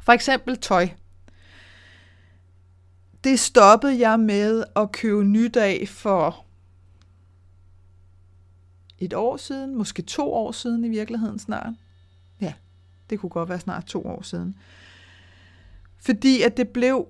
For 0.01 0.11
eksempel 0.11 0.57
tøj. 0.57 0.89
Det 3.23 3.39
stoppede 3.39 3.99
jeg 3.99 4.19
med 4.19 4.63
at 4.75 4.91
købe 4.91 5.23
nyt 5.23 5.57
af 5.57 5.85
for 5.87 6.45
et 8.99 9.13
år 9.13 9.37
siden, 9.37 9.75
måske 9.75 10.01
to 10.01 10.33
år 10.33 10.51
siden 10.51 10.85
i 10.85 10.89
virkeligheden 10.89 11.39
snart. 11.39 11.73
Ja, 12.41 12.53
det 13.09 13.19
kunne 13.19 13.29
godt 13.29 13.49
være 13.49 13.59
snart 13.59 13.85
to 13.85 14.05
år 14.05 14.21
siden. 14.21 14.55
Fordi 15.97 16.41
at 16.41 16.57
det 16.57 16.69
blev, 16.69 17.07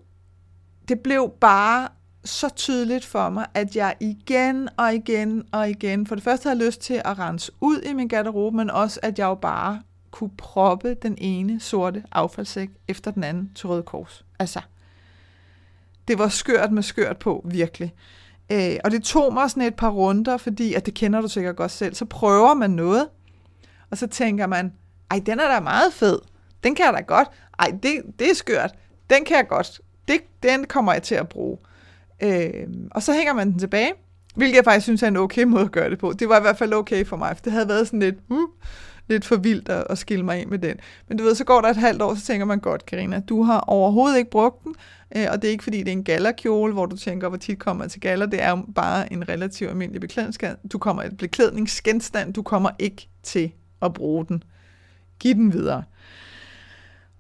det 0.88 1.00
blev 1.00 1.34
bare 1.42 1.88
så 2.25 2.50
tydeligt 2.50 3.06
for 3.06 3.30
mig, 3.30 3.46
at 3.53 3.75
jeg 3.75 3.96
igen 4.00 4.70
og 4.77 4.94
igen 4.94 5.44
og 5.51 5.70
igen, 5.70 6.08
for 6.08 6.15
det 6.15 6.24
første 6.24 6.50
havde 6.50 6.65
lyst 6.65 6.82
til 6.82 7.01
at 7.06 7.20
rense 7.20 7.51
ud 7.62 7.82
i 7.82 7.94
min 7.94 8.08
garderobe, 8.08 8.58
men 8.58 8.70
også 8.70 9.00
at 9.03 9.20
jeg 9.20 9.25
jo 9.25 9.36
bare 9.36 9.82
kunne 10.12 10.32
proppe 10.38 10.94
den 10.94 11.18
ene 11.18 11.60
sorte 11.60 12.03
affaldssæk 12.12 12.70
efter 12.88 13.12
den 13.12 13.24
anden 13.24 13.51
til 13.56 13.68
Røde 13.68 13.84
Kors. 13.84 14.25
Altså, 14.39 14.62
det 16.08 16.20
var 16.20 16.27
skørt 16.27 16.72
med 16.72 16.84
skørt 16.84 17.18
på, 17.18 17.46
virkelig. 17.46 17.94
Øh, 18.51 18.75
og 18.84 18.92
det 18.92 19.03
tog 19.03 19.34
mig 19.34 19.50
sådan 19.50 19.63
et 19.63 19.75
par 19.75 19.89
runder, 19.89 20.38
fordi, 20.38 20.74
at 20.74 20.86
det 20.86 20.94
kender 20.94 21.22
du 21.22 21.27
sikkert 21.27 21.56
godt 21.56 21.72
selv, 21.72 21.96
så 21.96 22.06
prøver 22.06 22.53
man 22.53 22.70
noget, 22.70 23.08
og 23.92 23.98
så 23.98 24.08
tænker 24.08 24.48
man, 24.48 24.74
ej, 25.12 25.22
den 25.25 25.39
er 25.39 25.48
da 25.48 25.60
meget 25.60 25.94
fed. 25.94 26.20
Den 26.63 26.75
kan 26.75 26.86
jeg 26.86 26.94
da 26.94 27.01
godt. 27.01 27.27
Ej, 27.60 27.74
det, 27.84 28.01
det 28.20 28.30
er 28.30 28.36
skørt. 28.36 28.72
Den 29.10 29.25
kan 29.25 29.38
jeg 29.38 29.48
godt. 29.48 29.82
Det, 30.08 30.22
den 30.44 30.65
kommer 30.65 30.94
jeg 30.94 31.03
til 31.03 31.15
at 31.15 31.30
bruge. 31.30 31.58
Øh, 32.24 32.67
og 32.91 33.03
så 33.03 33.13
hænger 33.13 33.34
man 33.34 33.51
den 33.51 33.60
tilbage, 33.60 33.91
hvilket 34.36 34.55
jeg 34.55 34.63
faktisk 34.63 34.84
synes 34.84 35.03
er 35.03 35.08
en 35.08 35.17
okay 35.17 35.43
måde 35.43 35.63
at 35.63 35.72
gøre 35.72 35.89
det 35.89 36.00
på. 36.00 36.13
Det 36.20 36.29
var 36.29 36.38
i 36.38 36.41
hvert 36.41 36.58
fald 36.58 36.74
okay 36.74 37.05
for 37.05 37.17
mig, 37.17 37.38
for 37.38 37.43
det 37.43 37.51
havde 37.51 37.67
været 37.67 37.88
sådan 37.88 38.00
lidt, 38.00 38.15
uh, 38.29 38.50
lidt 39.08 39.25
for 39.25 39.36
vildt 39.36 39.70
at, 39.70 39.84
at 39.89 39.98
skille 39.98 40.25
mig 40.25 40.39
af 40.39 40.48
med 40.48 40.60
den. 40.60 40.77
Men 41.08 41.17
du 41.17 41.24
ved, 41.24 41.36
så 41.36 41.43
går 41.43 41.62
der 41.62 41.70
et 41.70 41.77
halvt 41.77 42.01
år, 42.01 42.15
så 42.15 42.25
tænker 42.25 42.46
man 42.46 42.60
godt, 42.60 42.86
Karina, 42.86 43.20
du 43.20 43.43
har 43.43 43.60
overhovedet 43.60 44.17
ikke 44.17 44.32
brugt 44.32 44.63
den, 44.63 44.75
øh, 45.15 45.27
og 45.32 45.41
det 45.41 45.48
er 45.48 45.51
ikke 45.51 45.63
fordi, 45.63 45.79
det 45.79 45.88
er 45.88 45.91
en 45.91 46.03
gallerkjole, 46.03 46.74
hvor 46.74 46.86
du 46.86 46.98
tænker, 46.98 47.29
hvor 47.29 47.38
tit 47.38 47.60
kommer 47.60 47.88
til 47.88 48.01
galler. 48.01 48.25
Det 48.25 48.41
er 48.41 48.50
jo 48.50 48.63
bare 48.75 49.13
en 49.13 49.29
relativt 49.29 49.70
almindelig 49.70 50.01
beklædningsgenstand. 50.01 50.70
Du 50.70 50.77
kommer 50.77 51.03
et 51.03 51.17
beklædningsgenstand, 51.17 52.34
du 52.34 52.41
kommer 52.41 52.70
ikke 52.79 53.08
til 53.24 53.51
at 53.82 53.93
bruge 53.93 54.25
den. 54.25 54.43
Giv 55.20 55.36
den 55.36 55.53
videre. 55.53 55.84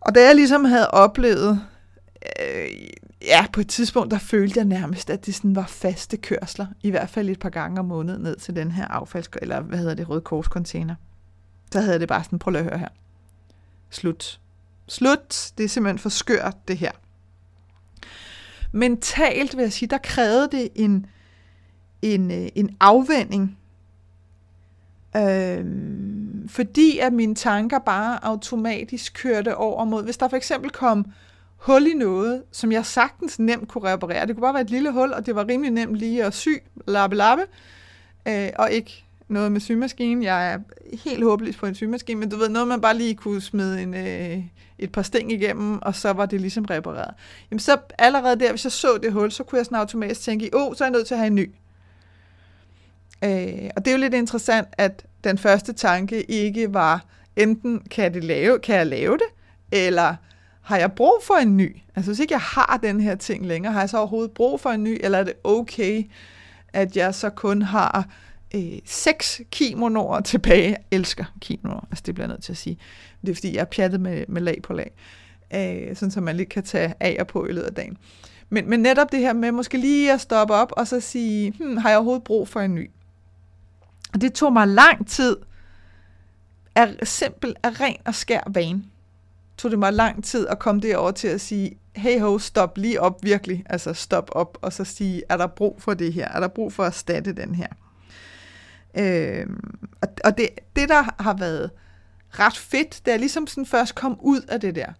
Og 0.01 0.15
da 0.15 0.25
jeg 0.25 0.35
ligesom 0.35 0.65
havde 0.65 0.91
oplevet 0.91 1.61
øh, 2.39 2.67
ja, 3.23 3.45
på 3.53 3.61
et 3.61 3.67
tidspunkt, 3.67 4.11
der 4.11 4.17
følte 4.17 4.57
jeg 4.57 4.65
nærmest, 4.65 5.09
at 5.09 5.25
det 5.25 5.35
sådan 5.35 5.55
var 5.55 5.65
faste 5.65 6.17
kørsler, 6.17 6.65
i 6.83 6.89
hvert 6.89 7.09
fald 7.09 7.29
et 7.29 7.39
par 7.39 7.49
gange 7.49 7.79
om 7.79 7.85
måneden, 7.85 8.21
ned 8.21 8.35
til 8.35 8.55
den 8.55 8.71
her 8.71 8.87
affalds, 8.87 9.29
eller 9.41 9.61
hvad 9.61 9.77
hedder 9.79 9.93
det, 9.93 10.09
røde 10.09 10.21
korscontainer. 10.21 10.95
Så 11.71 11.81
havde 11.81 11.99
det 11.99 12.07
bare 12.07 12.23
sådan, 12.23 12.39
prøv 12.39 12.55
at 12.55 12.63
høre 12.63 12.77
her. 12.77 12.89
Slut. 13.89 14.39
Slut. 14.87 15.51
Det 15.57 15.63
er 15.63 15.69
simpelthen 15.69 15.99
for 15.99 16.09
skørt, 16.09 16.67
det 16.67 16.77
her. 16.77 16.91
Mentalt 18.71 19.57
vil 19.57 19.63
jeg 19.63 19.73
sige, 19.73 19.89
der 19.89 19.97
krævede 19.97 20.49
det 20.51 20.69
en, 20.75 21.05
en, 22.01 22.31
øh, 22.31 22.49
en 22.55 22.77
afvænding. 22.79 23.57
Øhm, 25.17 26.49
fordi 26.49 26.99
at 26.99 27.13
mine 27.13 27.35
tanker 27.35 27.79
bare 27.79 28.25
automatisk 28.25 29.13
kørte 29.13 29.57
over 29.57 29.85
mod, 29.85 30.03
hvis 30.03 30.17
der 30.17 30.27
for 30.27 30.37
eksempel 30.37 30.69
kom 30.69 31.05
hul 31.63 31.87
i 31.87 31.93
noget, 31.93 32.43
som 32.51 32.71
jeg 32.71 32.85
sagtens 32.85 33.39
nemt 33.39 33.67
kunne 33.67 33.93
reparere. 33.93 34.27
Det 34.27 34.35
kunne 34.35 34.41
bare 34.41 34.53
være 34.53 34.61
et 34.61 34.69
lille 34.69 34.91
hul, 34.91 35.13
og 35.13 35.25
det 35.25 35.35
var 35.35 35.47
rimelig 35.47 35.71
nemt 35.71 35.95
lige 35.95 36.25
at 36.25 36.33
sy, 36.33 36.49
lappe 36.87 37.15
lappe, 37.15 37.43
øh, 38.27 38.49
og 38.55 38.71
ikke 38.71 39.03
noget 39.27 39.51
med 39.51 39.61
symaskinen. 39.61 40.23
Jeg 40.23 40.53
er 40.53 40.59
helt 41.03 41.23
håbløs 41.23 41.57
på 41.57 41.65
en 41.65 41.75
symaskine, 41.75 42.19
men 42.19 42.29
du 42.29 42.37
ved, 42.37 42.49
noget 42.49 42.67
man 42.67 42.81
bare 42.81 42.97
lige 42.97 43.15
kunne 43.15 43.41
smide 43.41 43.81
en, 43.81 43.93
øh, 43.93 44.43
et 44.79 44.91
par 44.91 45.01
sting 45.01 45.31
igennem, 45.31 45.81
og 45.81 45.95
så 45.95 46.13
var 46.13 46.25
det 46.25 46.41
ligesom 46.41 46.65
repareret. 46.65 47.13
Jamen 47.51 47.59
så 47.59 47.77
allerede 47.97 48.39
der, 48.39 48.49
hvis 48.49 48.63
jeg 48.63 48.71
så 48.71 48.99
det 49.03 49.13
hul, 49.13 49.31
så 49.31 49.43
kunne 49.43 49.57
jeg 49.57 49.65
sådan 49.65 49.77
automatisk 49.77 50.21
tænke, 50.21 50.49
åh, 50.53 50.67
oh, 50.67 50.75
så 50.75 50.83
er 50.83 50.87
jeg 50.87 50.91
nødt 50.91 51.07
til 51.07 51.13
at 51.13 51.19
have 51.19 51.27
en 51.27 51.35
ny. 51.35 51.51
Øh, 53.23 53.69
og 53.75 53.85
det 53.85 53.87
er 53.87 53.91
jo 53.91 53.97
lidt 53.97 54.13
interessant, 54.13 54.67
at 54.77 55.05
den 55.23 55.37
første 55.37 55.73
tanke 55.73 56.31
ikke 56.31 56.73
var, 56.73 57.05
enten 57.35 57.79
kan, 57.91 58.13
det 58.13 58.23
lave, 58.23 58.59
kan 58.59 58.75
jeg 58.75 58.87
lave 58.87 59.13
det, 59.13 59.27
eller 59.71 60.15
har 60.63 60.77
jeg 60.77 60.91
brug 60.91 61.21
for 61.23 61.33
en 61.33 61.57
ny? 61.57 61.77
Altså 61.95 62.11
hvis 62.11 62.19
ikke 62.19 62.33
jeg 62.33 62.41
har 62.41 62.79
den 62.83 63.01
her 63.01 63.15
ting 63.15 63.45
længere, 63.45 63.73
har 63.73 63.79
jeg 63.79 63.89
så 63.89 63.97
overhovedet 63.97 64.31
brug 64.31 64.59
for 64.59 64.69
en 64.69 64.83
ny, 64.83 64.99
eller 65.03 65.17
er 65.17 65.23
det 65.23 65.33
okay, 65.43 66.03
at 66.73 66.97
jeg 66.97 67.15
så 67.15 67.29
kun 67.29 67.61
har 67.61 68.07
øh, 68.55 68.79
seks 68.85 69.41
kimonoer 69.51 70.21
tilbage? 70.21 70.69
Jeg 70.69 70.77
elsker 70.91 71.25
kimonoer, 71.41 71.87
altså 71.91 72.03
det 72.05 72.15
bliver 72.15 72.27
jeg 72.27 72.33
nødt 72.33 72.43
til 72.43 72.51
at 72.51 72.57
sige. 72.57 72.77
Det 73.21 73.29
er 73.29 73.35
fordi, 73.35 73.55
jeg 73.55 73.61
er 73.61 73.65
pjattet 73.65 74.01
med, 74.01 74.25
med 74.27 74.41
lag 74.41 74.59
på 74.63 74.73
lag, 74.73 74.91
øh, 75.53 75.95
sådan 75.95 76.11
så 76.11 76.21
man 76.21 76.37
lige 76.37 76.45
kan 76.45 76.63
tage 76.63 76.93
af 76.99 77.17
og 77.19 77.27
på 77.27 77.45
i 77.45 77.51
løbet 77.51 77.67
af 77.67 77.73
dagen. 77.73 77.97
Men, 78.49 78.69
men 78.69 78.79
netop 78.79 79.11
det 79.11 79.19
her 79.19 79.33
med 79.33 79.51
måske 79.51 79.77
lige 79.77 80.13
at 80.13 80.21
stoppe 80.21 80.53
op 80.53 80.71
og 80.77 80.87
så 80.87 80.99
sige, 80.99 81.51
hmm, 81.51 81.77
har 81.77 81.89
jeg 81.89 81.97
overhovedet 81.97 82.23
brug 82.23 82.47
for 82.47 82.59
en 82.59 82.75
ny? 82.75 82.91
Og 84.13 84.21
det 84.21 84.33
tog 84.33 84.53
mig 84.53 84.67
lang 84.67 85.07
tid, 85.07 85.37
er 86.75 87.05
simpel, 87.05 87.55
er 87.63 87.81
ren 87.81 87.97
og 88.05 88.15
skær 88.15 88.41
vane 88.47 88.83
tog 89.57 89.71
det 89.71 89.79
mig 89.79 89.93
lang 89.93 90.23
tid 90.23 90.47
at 90.47 90.59
komme 90.59 90.81
derover 90.81 91.11
til 91.11 91.27
at 91.27 91.41
sige, 91.41 91.77
hey 91.95 92.21
ho, 92.21 92.39
stop 92.39 92.77
lige 92.77 93.01
op 93.01 93.23
virkelig, 93.23 93.63
altså 93.65 93.93
stop 93.93 94.29
op, 94.31 94.57
og 94.61 94.73
så 94.73 94.83
sige, 94.83 95.23
er 95.29 95.37
der 95.37 95.47
brug 95.47 95.81
for 95.81 95.93
det 95.93 96.13
her? 96.13 96.27
Er 96.27 96.39
der 96.39 96.47
brug 96.47 96.73
for 96.73 96.83
at 96.83 96.87
erstatte 96.87 97.33
den 97.33 97.55
her? 97.55 97.67
Øh, 98.97 99.47
og 100.01 100.07
og 100.23 100.37
det, 100.37 100.49
det, 100.75 100.89
der 100.89 101.23
har 101.23 101.37
været 101.37 101.71
ret 102.29 102.57
fedt, 102.57 103.01
det 103.05 103.13
er 103.13 103.17
ligesom 103.17 103.47
sådan 103.47 103.65
først 103.65 103.95
kom 103.95 104.19
ud 104.21 104.41
af 104.41 104.61
det 104.61 104.75
der. 104.75 104.93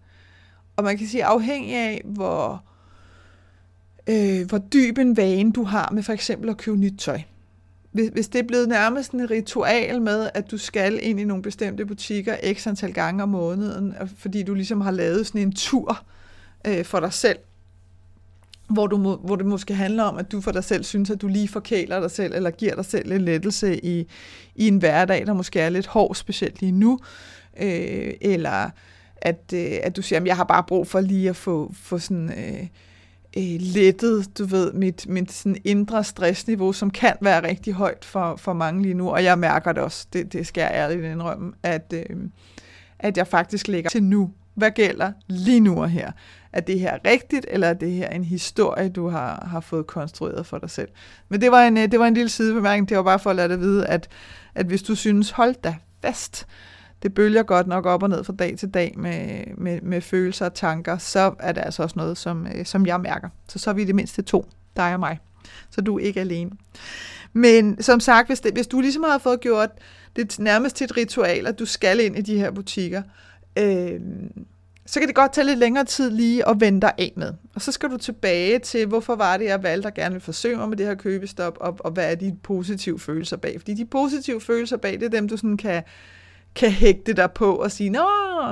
Og 0.76 0.84
man 0.84 0.98
kan 0.98 1.08
sige, 1.08 1.24
afhængig 1.24 1.74
af, 1.74 2.02
hvor, 2.04 2.64
øh, 4.06 4.48
hvor 4.48 4.58
dyb 4.58 4.98
en 4.98 5.16
vane 5.16 5.52
du 5.52 5.64
har 5.64 5.90
med 5.92 6.02
for 6.02 6.12
eksempel 6.12 6.50
at 6.50 6.56
købe 6.56 6.76
nyt 6.76 6.98
tøj 6.98 7.20
hvis, 7.94 8.08
hvis 8.12 8.28
det 8.28 8.38
er 8.38 8.46
blevet 8.46 8.68
nærmest 8.68 9.12
en 9.12 9.30
ritual 9.30 10.02
med, 10.02 10.30
at 10.34 10.50
du 10.50 10.58
skal 10.58 10.98
ind 11.02 11.20
i 11.20 11.24
nogle 11.24 11.42
bestemte 11.42 11.86
butikker 11.86 12.36
x 12.52 12.66
antal 12.66 12.92
gange 12.92 13.22
om 13.22 13.28
måneden, 13.28 13.94
fordi 14.16 14.42
du 14.42 14.54
ligesom 14.54 14.80
har 14.80 14.90
lavet 14.90 15.26
sådan 15.26 15.40
en 15.40 15.52
tur 15.52 16.04
øh, 16.66 16.84
for 16.84 17.00
dig 17.00 17.12
selv, 17.12 17.38
hvor, 18.68 18.86
du 18.86 18.96
må, 18.96 19.16
hvor 19.16 19.36
det 19.36 19.46
måske 19.46 19.74
handler 19.74 20.02
om, 20.02 20.16
at 20.16 20.32
du 20.32 20.40
for 20.40 20.52
dig 20.52 20.64
selv 20.64 20.84
synes, 20.84 21.10
at 21.10 21.22
du 21.22 21.28
lige 21.28 21.48
forkæler 21.48 22.00
dig 22.00 22.10
selv, 22.10 22.34
eller 22.34 22.50
giver 22.50 22.74
dig 22.74 22.84
selv 22.84 23.12
en 23.12 23.20
lettelse 23.20 23.84
i, 23.84 24.08
i 24.54 24.68
en 24.68 24.78
hverdag, 24.78 25.26
der 25.26 25.32
måske 25.32 25.60
er 25.60 25.68
lidt 25.68 25.86
hård, 25.86 26.14
specielt 26.14 26.60
lige 26.60 26.72
nu, 26.72 26.98
øh, 27.60 28.12
eller 28.20 28.70
at, 29.16 29.52
øh, 29.54 29.72
at 29.82 29.96
du 29.96 30.02
siger, 30.02 30.20
at 30.20 30.26
jeg 30.26 30.36
har 30.36 30.44
bare 30.44 30.64
brug 30.68 30.86
for 30.86 31.00
lige 31.00 31.28
at 31.28 31.36
få, 31.36 31.72
få 31.74 31.98
sådan... 31.98 32.30
Øh, 32.30 32.66
øh, 33.36 33.56
lettet, 33.60 34.38
du 34.38 34.44
ved, 34.44 34.72
mit, 34.72 35.08
mit 35.08 35.32
sådan 35.32 35.56
indre 35.64 36.04
stressniveau, 36.04 36.72
som 36.72 36.90
kan 36.90 37.16
være 37.20 37.48
rigtig 37.48 37.72
højt 37.72 38.04
for, 38.04 38.36
for 38.36 38.52
mange 38.52 38.82
lige 38.82 38.94
nu, 38.94 39.10
og 39.10 39.24
jeg 39.24 39.38
mærker 39.38 39.72
det 39.72 39.82
også, 39.82 40.06
det, 40.12 40.32
det 40.32 40.46
skal 40.46 40.60
jeg 40.60 40.70
ærligt 40.74 41.04
indrømme, 41.04 41.52
at, 41.62 41.92
øh, 41.92 42.16
at 42.98 43.16
jeg 43.16 43.26
faktisk 43.26 43.68
ligger 43.68 43.90
til 43.90 44.02
nu. 44.02 44.30
Hvad 44.54 44.70
gælder 44.70 45.12
lige 45.26 45.60
nu 45.60 45.82
og 45.82 45.90
her? 45.90 46.12
Er 46.52 46.60
det 46.60 46.80
her 46.80 46.98
rigtigt, 47.06 47.46
eller 47.48 47.66
er 47.68 47.74
det 47.74 47.92
her 47.92 48.08
en 48.08 48.24
historie, 48.24 48.88
du 48.88 49.08
har, 49.08 49.46
har 49.50 49.60
fået 49.60 49.86
konstrueret 49.86 50.46
for 50.46 50.58
dig 50.58 50.70
selv? 50.70 50.88
Men 51.28 51.40
det 51.40 51.50
var 51.50 51.66
en, 51.66 51.76
øh, 51.76 51.90
det 51.90 52.00
var 52.00 52.06
en 52.06 52.14
lille 52.14 52.28
sidebemærkning, 52.28 52.88
det 52.88 52.96
var 52.96 53.02
bare 53.02 53.18
for 53.18 53.30
at 53.30 53.36
lade 53.36 53.48
dig 53.48 53.60
vide, 53.60 53.86
at, 53.86 54.08
at 54.54 54.66
hvis 54.66 54.82
du 54.82 54.94
synes, 54.94 55.30
hold 55.30 55.54
da 55.64 55.76
fast, 56.02 56.46
det 57.04 57.14
bølger 57.14 57.42
godt 57.42 57.66
nok 57.66 57.86
op 57.86 58.02
og 58.02 58.08
ned 58.08 58.24
fra 58.24 58.32
dag 58.32 58.58
til 58.58 58.70
dag 58.70 58.94
med, 58.96 59.44
med, 59.58 59.80
med 59.80 60.00
følelser 60.00 60.46
og 60.46 60.54
tanker, 60.54 60.98
så 60.98 61.34
er 61.38 61.52
det 61.52 61.60
altså 61.60 61.82
også 61.82 61.94
noget, 61.96 62.18
som, 62.18 62.46
øh, 62.46 62.66
som 62.66 62.86
jeg 62.86 63.00
mærker. 63.00 63.28
Så 63.48 63.58
så 63.58 63.70
er 63.70 63.74
vi 63.74 63.84
det 63.84 63.94
mindste 63.94 64.22
to, 64.22 64.46
dig 64.76 64.94
og 64.94 65.00
mig. 65.00 65.18
Så 65.70 65.80
du 65.80 65.98
er 65.98 66.04
ikke 66.04 66.20
alene. 66.20 66.50
Men 67.32 67.82
som 67.82 68.00
sagt, 68.00 68.28
hvis, 68.28 68.40
det, 68.40 68.52
hvis 68.52 68.66
du 68.66 68.80
ligesom 68.80 69.02
har 69.02 69.18
fået 69.18 69.40
gjort 69.40 69.70
det 70.16 70.38
nærmest 70.38 70.76
til 70.76 70.84
et 70.84 70.96
ritual, 70.96 71.46
at 71.46 71.58
du 71.58 71.66
skal 71.66 72.00
ind 72.00 72.18
i 72.18 72.20
de 72.20 72.38
her 72.38 72.50
butikker, 72.50 73.02
øh, 73.58 74.00
så 74.86 75.00
kan 75.00 75.08
det 75.08 75.16
godt 75.16 75.32
tage 75.32 75.46
lidt 75.46 75.58
længere 75.58 75.84
tid 75.84 76.10
lige 76.10 76.48
at 76.48 76.60
vende 76.60 76.80
dig 76.80 76.92
af 76.98 77.12
med. 77.16 77.32
Og 77.54 77.62
så 77.62 77.72
skal 77.72 77.90
du 77.90 77.96
tilbage 77.96 78.58
til, 78.58 78.86
hvorfor 78.86 79.16
var 79.16 79.36
det, 79.36 79.44
jeg 79.44 79.62
valgte 79.62 79.88
at 79.88 79.94
gerne 79.94 80.12
vil 80.12 80.22
forsøge 80.22 80.56
mig 80.56 80.68
med 80.68 80.76
det 80.76 80.86
her 80.86 80.94
købestop, 80.94 81.58
og, 81.60 81.76
og 81.78 81.90
hvad 81.90 82.10
er 82.10 82.14
de 82.14 82.36
positive 82.42 83.00
følelser 83.00 83.36
bag. 83.36 83.60
Fordi 83.60 83.74
de 83.74 83.84
positive 83.84 84.40
følelser 84.40 84.76
bag, 84.76 84.92
det 84.92 85.02
er 85.02 85.08
dem, 85.08 85.28
du 85.28 85.36
sådan 85.36 85.56
kan, 85.56 85.82
kan 86.54 86.70
hægte 86.70 87.12
dig 87.12 87.32
på 87.32 87.56
og 87.56 87.72
sige, 87.72 87.90
nå, 87.90 88.06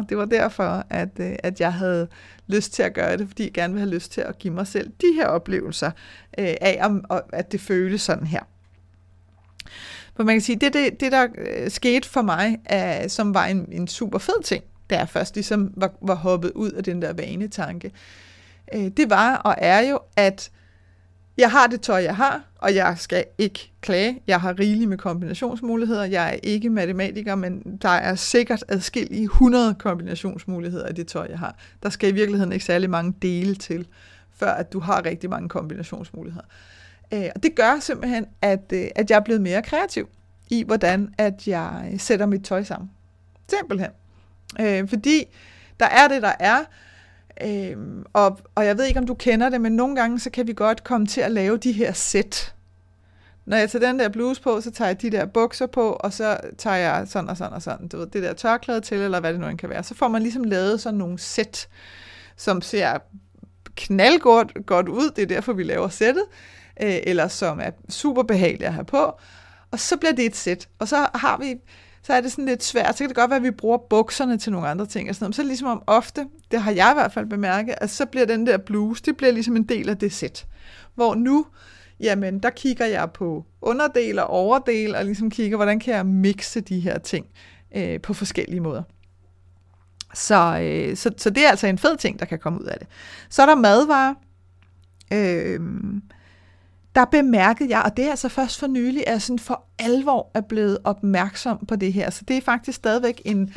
det 0.09 0.17
var 0.17 0.25
derfor, 0.25 0.85
at, 0.91 1.09
øh, 1.21 1.35
at 1.43 1.61
jeg 1.61 1.73
havde 1.73 2.09
lyst 2.47 2.73
til 2.73 2.83
at 2.83 2.95
gøre 2.95 3.17
det, 3.17 3.29
fordi 3.29 3.43
jeg 3.43 3.53
gerne 3.53 3.75
vil 3.75 3.81
have 3.81 3.95
lyst 3.95 4.12
til 4.12 4.21
at 4.21 4.38
give 4.38 4.55
mig 4.55 4.67
selv 4.67 4.91
de 5.01 5.12
her 5.15 5.27
oplevelser 5.27 5.91
øh, 6.38 6.55
af, 6.61 6.79
om, 6.83 7.05
at 7.33 7.53
det 7.53 7.61
føles 7.61 8.03
sådan 8.03 8.27
her. 8.27 8.41
For 10.17 10.25
man 10.25 10.35
kan 10.35 10.41
sige, 10.41 10.57
det, 10.57 10.73
det, 10.73 11.01
det 11.01 11.12
der 11.12 11.27
øh, 11.38 11.71
skete 11.71 12.09
for 12.09 12.23
mig, 12.23 12.59
er, 12.65 13.09
som 13.09 13.35
var 13.35 13.47
en, 13.47 13.69
en 13.73 13.88
super 13.88 14.19
fed 14.19 14.43
ting, 14.45 14.65
da 14.91 14.99
jeg 14.99 15.09
først 15.09 15.35
ligesom 15.35 15.73
var, 15.77 15.93
var 16.03 16.15
hoppet 16.15 16.53
ud 16.55 16.71
af 16.71 16.85
den 16.85 17.03
der 17.03 17.12
vanetanke, 17.12 17.93
øh, 18.75 18.91
det 18.97 19.11
var 19.11 19.37
og 19.37 19.55
er 19.59 19.81
jo, 19.81 20.01
at 20.17 20.51
jeg 21.37 21.51
har 21.51 21.66
det 21.66 21.81
tøj, 21.81 22.03
jeg 22.03 22.16
har, 22.16 22.42
og 22.59 22.75
jeg 22.75 22.95
skal 22.99 23.25
ikke 23.38 23.73
klage. 23.81 24.23
Jeg 24.27 24.40
har 24.40 24.59
rigeligt 24.59 24.88
med 24.88 24.99
kombinationsmuligheder. 24.99 26.05
Jeg 26.05 26.29
er 26.29 26.38
ikke 26.42 26.71
matematiker, 26.71 27.35
men 27.35 27.79
der 27.83 27.88
er 27.88 28.14
sikkert 28.14 28.64
adskillige 28.68 29.25
100 29.25 29.75
kombinationsmuligheder 29.75 30.88
i 30.88 30.92
det 30.92 31.07
tøj, 31.07 31.27
jeg 31.31 31.38
har. 31.38 31.57
Der 31.83 31.88
skal 31.88 32.09
i 32.09 32.12
virkeligheden 32.12 32.53
ikke 32.53 32.64
særlig 32.64 32.90
mange 32.90 33.14
dele 33.23 33.55
til, 33.55 33.87
før 34.35 34.51
at 34.51 34.73
du 34.73 34.81
har 34.81 35.05
rigtig 35.05 35.31
mange 35.31 35.49
kombinationsmuligheder. 35.49 36.45
Øh, 37.14 37.29
og 37.35 37.42
det 37.42 37.55
gør 37.55 37.79
simpelthen, 37.81 38.27
at, 38.42 38.73
øh, 38.73 38.87
at 38.95 39.11
jeg 39.11 39.16
er 39.16 39.21
blevet 39.21 39.42
mere 39.42 39.62
kreativ 39.62 40.09
i, 40.51 40.62
hvordan 40.62 41.14
at 41.18 41.49
jeg 41.49 41.90
øh, 41.92 42.01
sætter 42.01 42.27
mit 42.27 42.45
tøj 42.45 42.62
sammen. 42.62 42.90
Simpelthen. 43.49 43.90
Fordi 44.88 45.25
der 45.81 45.87
er 45.87 46.09
det, 46.09 46.23
der 46.23 46.33
er, 46.40 46.59
Øhm, 47.40 48.05
og, 48.12 48.38
og 48.55 48.66
jeg 48.66 48.79
ved 48.79 48.85
ikke, 48.85 49.01
om 49.01 49.07
du 49.07 49.14
kender 49.14 49.49
det, 49.49 49.61
men 49.61 49.73
nogle 49.73 49.97
gange, 49.97 50.21
så 50.21 50.31
kan 50.31 50.47
vi 50.47 50.53
godt 50.53 50.85
komme 50.85 51.07
til 51.07 51.21
at 51.21 51.33
lave 51.33 51.57
de 51.57 51.73
her 51.73 51.92
sæt. 51.92 52.55
Når 53.45 53.57
jeg 53.57 53.71
tager 53.71 53.87
den 53.87 53.99
der 53.99 54.09
bluse 54.09 54.42
på, 54.42 54.61
så 54.61 54.71
tager 54.71 54.88
jeg 54.88 55.03
de 55.03 55.11
der 55.11 55.27
bukser 55.27 55.66
på, 55.66 55.92
og 55.92 56.12
så 56.12 56.37
tager 56.59 56.77
jeg 56.77 57.09
sådan 57.09 57.29
og 57.29 57.37
sådan 57.37 57.53
og 57.53 57.62
sådan, 57.62 57.88
du 57.88 57.99
ved, 57.99 58.07
det 58.07 58.23
der 58.23 58.33
tørklæde 58.33 58.81
til, 58.81 58.99
eller 58.99 59.21
hvad 59.21 59.33
det 59.33 59.40
nu 59.40 59.47
end 59.49 59.59
kan 59.59 59.68
være. 59.68 59.83
Så 59.83 59.95
får 59.95 60.09
man 60.09 60.23
ligesom 60.23 60.45
lavet 60.45 60.81
sådan 60.81 60.99
nogle 60.99 61.18
sæt, 61.18 61.68
som 62.37 62.62
ser 62.62 62.99
knaldgodt 63.77 64.66
godt 64.66 64.88
ud, 64.88 65.11
det 65.16 65.23
er 65.23 65.27
derfor, 65.27 65.53
vi 65.53 65.62
laver 65.62 65.88
sættet, 65.88 66.25
øh, 66.83 66.97
eller 67.03 67.29
som 67.29 67.61
er 67.61 67.71
super 67.88 68.23
behagelige 68.23 68.66
at 68.66 68.75
have 68.75 68.85
på, 68.85 69.12
og 69.71 69.81
så 69.81 69.97
bliver 69.97 70.12
det 70.12 70.25
et 70.27 70.37
sæt. 70.37 70.68
Og 70.79 70.88
så 70.88 70.97
har 71.14 71.38
vi 71.38 71.61
så 72.03 72.12
er 72.12 72.21
det 72.21 72.31
sådan 72.31 72.47
lidt 72.47 72.65
svært. 72.65 72.95
Så 72.95 72.99
kan 72.99 73.09
det 73.09 73.17
godt 73.17 73.31
være, 73.31 73.37
at 73.37 73.43
vi 73.43 73.51
bruger 73.51 73.79
bukserne 73.79 74.38
til 74.38 74.53
nogle 74.53 74.69
andre 74.69 74.87
ting. 74.87 75.09
Og 75.09 75.15
sådan 75.15 75.25
noget. 75.25 75.37
Så 75.37 75.43
er 75.43 75.47
ligesom 75.47 75.69
om 75.69 75.83
ofte, 75.87 76.27
det 76.51 76.62
har 76.62 76.71
jeg 76.71 76.91
i 76.93 76.95
hvert 76.95 77.12
fald 77.12 77.27
bemærket, 77.27 77.75
at 77.79 77.91
så 77.91 78.07
bliver 78.07 78.27
den 78.27 78.47
der 78.47 78.59
bluse, 78.59 79.03
det 79.03 79.17
bliver 79.17 79.33
ligesom 79.33 79.57
en 79.57 79.62
del 79.62 79.88
af 79.88 79.99
det 79.99 80.12
sæt. 80.12 80.47
Hvor 80.95 81.15
nu, 81.15 81.47
jamen 82.01 82.38
der 82.38 82.51
kigger 82.51 82.87
jeg 82.87 83.11
på 83.11 83.45
underdel 83.61 84.19
og 84.19 84.27
overdel, 84.27 84.95
og 84.95 85.05
ligesom 85.05 85.31
kigger, 85.31 85.57
hvordan 85.57 85.81
kan 85.81 85.95
jeg 85.95 86.07
mixe 86.07 86.61
de 86.61 86.81
her 86.81 86.99
ting 86.99 87.27
øh, 87.77 88.01
på 88.01 88.15
forskellige 88.15 88.61
måder. 88.61 88.83
Så, 90.15 90.59
øh, 90.62 90.97
så, 90.97 91.11
så 91.17 91.31
det 91.31 91.45
er 91.45 91.51
altså 91.51 91.67
en 91.67 91.79
fed 91.79 91.97
ting, 91.97 92.19
der 92.19 92.27
kan 92.27 92.38
komme 92.38 92.61
ud 92.61 92.67
af 92.67 92.79
det. 92.79 92.88
Så 93.31 93.43
er 93.43 93.47
der 93.47 93.55
madvarer. 93.55 94.15
Øh, 95.12 95.61
der 96.94 97.05
bemærkede 97.05 97.70
jeg, 97.70 97.83
og 97.83 97.96
det 97.96 98.07
er 98.07 98.11
altså 98.11 98.28
først 98.28 98.59
for 98.59 98.66
nylig, 98.66 99.07
at 99.07 99.12
jeg 99.12 99.22
sådan 99.22 99.38
for 99.38 99.64
alvor 99.78 100.31
er 100.35 100.40
blevet 100.40 100.78
opmærksom 100.85 101.66
på 101.68 101.76
det 101.76 101.92
her. 101.92 102.11
Så 102.11 102.24
det 102.28 102.37
er 102.37 102.40
faktisk 102.40 102.76
stadigvæk 102.76 103.22
en, 103.24 103.55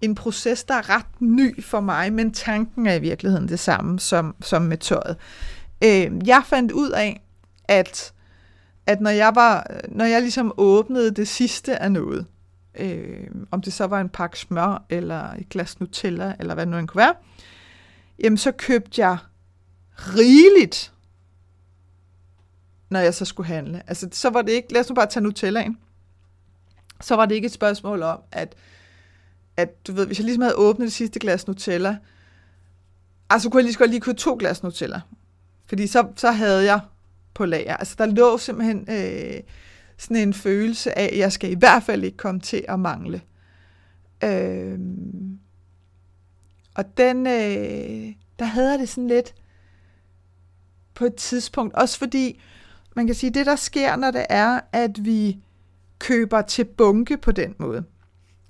en 0.00 0.14
proces, 0.14 0.64
der 0.64 0.74
er 0.74 0.96
ret 0.96 1.20
ny 1.20 1.64
for 1.64 1.80
mig, 1.80 2.12
men 2.12 2.32
tanken 2.32 2.86
er 2.86 2.94
i 2.94 3.00
virkeligheden 3.00 3.48
det 3.48 3.58
samme 3.58 4.00
som, 4.00 4.34
som 4.40 4.62
med 4.62 4.78
tøjet. 4.78 5.16
Øh, 5.84 6.10
jeg 6.26 6.42
fandt 6.46 6.72
ud 6.72 6.90
af, 6.90 7.22
at, 7.64 8.12
at 8.86 9.00
når, 9.00 9.10
jeg 9.10 9.34
var, 9.34 9.66
når 9.88 10.04
jeg 10.04 10.20
ligesom 10.20 10.52
åbnede 10.56 11.10
det 11.10 11.28
sidste 11.28 11.82
af 11.82 11.92
noget, 11.92 12.26
øh, 12.78 13.26
om 13.50 13.62
det 13.62 13.72
så 13.72 13.86
var 13.86 14.00
en 14.00 14.08
pakke 14.08 14.38
smør, 14.38 14.84
eller 14.90 15.32
et 15.38 15.48
glas 15.48 15.80
Nutella, 15.80 16.34
eller 16.38 16.54
hvad 16.54 16.66
det 16.66 16.70
nu 16.70 16.78
end 16.78 16.88
kunne 16.88 17.00
være, 17.00 17.14
jamen 18.24 18.38
så 18.38 18.52
købte 18.52 19.00
jeg 19.00 19.18
rigeligt 19.96 20.92
når 22.88 23.00
jeg 23.00 23.14
så 23.14 23.24
skulle 23.24 23.46
handle. 23.46 23.82
Altså, 23.86 24.08
så 24.12 24.30
var 24.30 24.42
det 24.42 24.52
ikke, 24.52 24.72
lad 24.72 24.80
os 24.80 24.88
nu 24.88 24.94
bare 24.94 25.06
tage 25.06 25.22
Nutellaen. 25.22 25.78
Så 27.00 27.16
var 27.16 27.26
det 27.26 27.34
ikke 27.34 27.46
et 27.46 27.52
spørgsmål 27.52 28.02
om, 28.02 28.20
at, 28.32 28.54
at 29.56 29.86
du 29.86 29.92
ved, 29.92 30.06
hvis 30.06 30.18
jeg 30.18 30.24
ligesom 30.24 30.42
havde 30.42 30.54
åbnet 30.54 30.84
det 30.84 30.92
sidste 30.92 31.18
glas 31.18 31.46
Nutella, 31.46 31.96
altså 33.30 33.50
kunne 33.50 33.58
jeg 33.58 33.64
lige 33.64 33.72
så 33.72 33.78
godt 33.78 33.90
lige 33.90 34.00
købe 34.00 34.18
to 34.18 34.36
glas 34.38 34.62
Nutella. 34.62 35.00
Fordi 35.66 35.86
så, 35.86 36.08
så 36.16 36.30
havde 36.30 36.64
jeg 36.64 36.80
på 37.34 37.44
lager. 37.44 37.76
Altså, 37.76 37.94
der 37.98 38.06
lå 38.06 38.38
simpelthen 38.38 38.86
øh, 38.90 39.40
sådan 39.96 40.16
en 40.16 40.34
følelse 40.34 40.98
af, 40.98 41.10
at 41.12 41.18
jeg 41.18 41.32
skal 41.32 41.50
i 41.50 41.54
hvert 41.54 41.82
fald 41.82 42.04
ikke 42.04 42.16
komme 42.16 42.40
til 42.40 42.64
at 42.68 42.80
mangle. 42.80 43.22
Øh, 44.24 44.78
og 46.74 46.96
den, 46.96 47.26
øh, 47.26 48.14
der 48.38 48.44
havde 48.44 48.70
jeg 48.70 48.78
det 48.78 48.88
sådan 48.88 49.08
lidt 49.08 49.34
på 50.94 51.04
et 51.04 51.14
tidspunkt. 51.14 51.74
Også 51.74 51.98
fordi, 51.98 52.40
man 52.98 53.06
kan 53.06 53.14
sige, 53.14 53.30
det 53.30 53.46
der 53.46 53.56
sker, 53.56 53.96
når 53.96 54.10
det 54.10 54.26
er, 54.28 54.60
at 54.72 55.04
vi 55.04 55.38
køber 55.98 56.42
til 56.42 56.64
bunke 56.64 57.16
på 57.16 57.32
den 57.32 57.54
måde. 57.58 57.84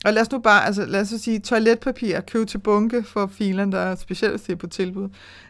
Og 0.04 0.12
lad 0.12 0.22
os 0.22 0.30
nu 0.30 0.38
bare, 0.38 0.66
altså 0.66 0.84
lad 0.86 1.00
os 1.00 1.08
sige, 1.08 1.38
toiletpapir, 1.38 2.20
køb 2.20 2.46
til 2.48 2.58
bunke 2.58 3.02
for 3.02 3.26
filen, 3.26 3.72
der 3.72 3.78
er 3.78 3.94
specielt 3.94 4.46
det 4.46 4.58
på 4.58 4.66
tilbud. 4.66 5.08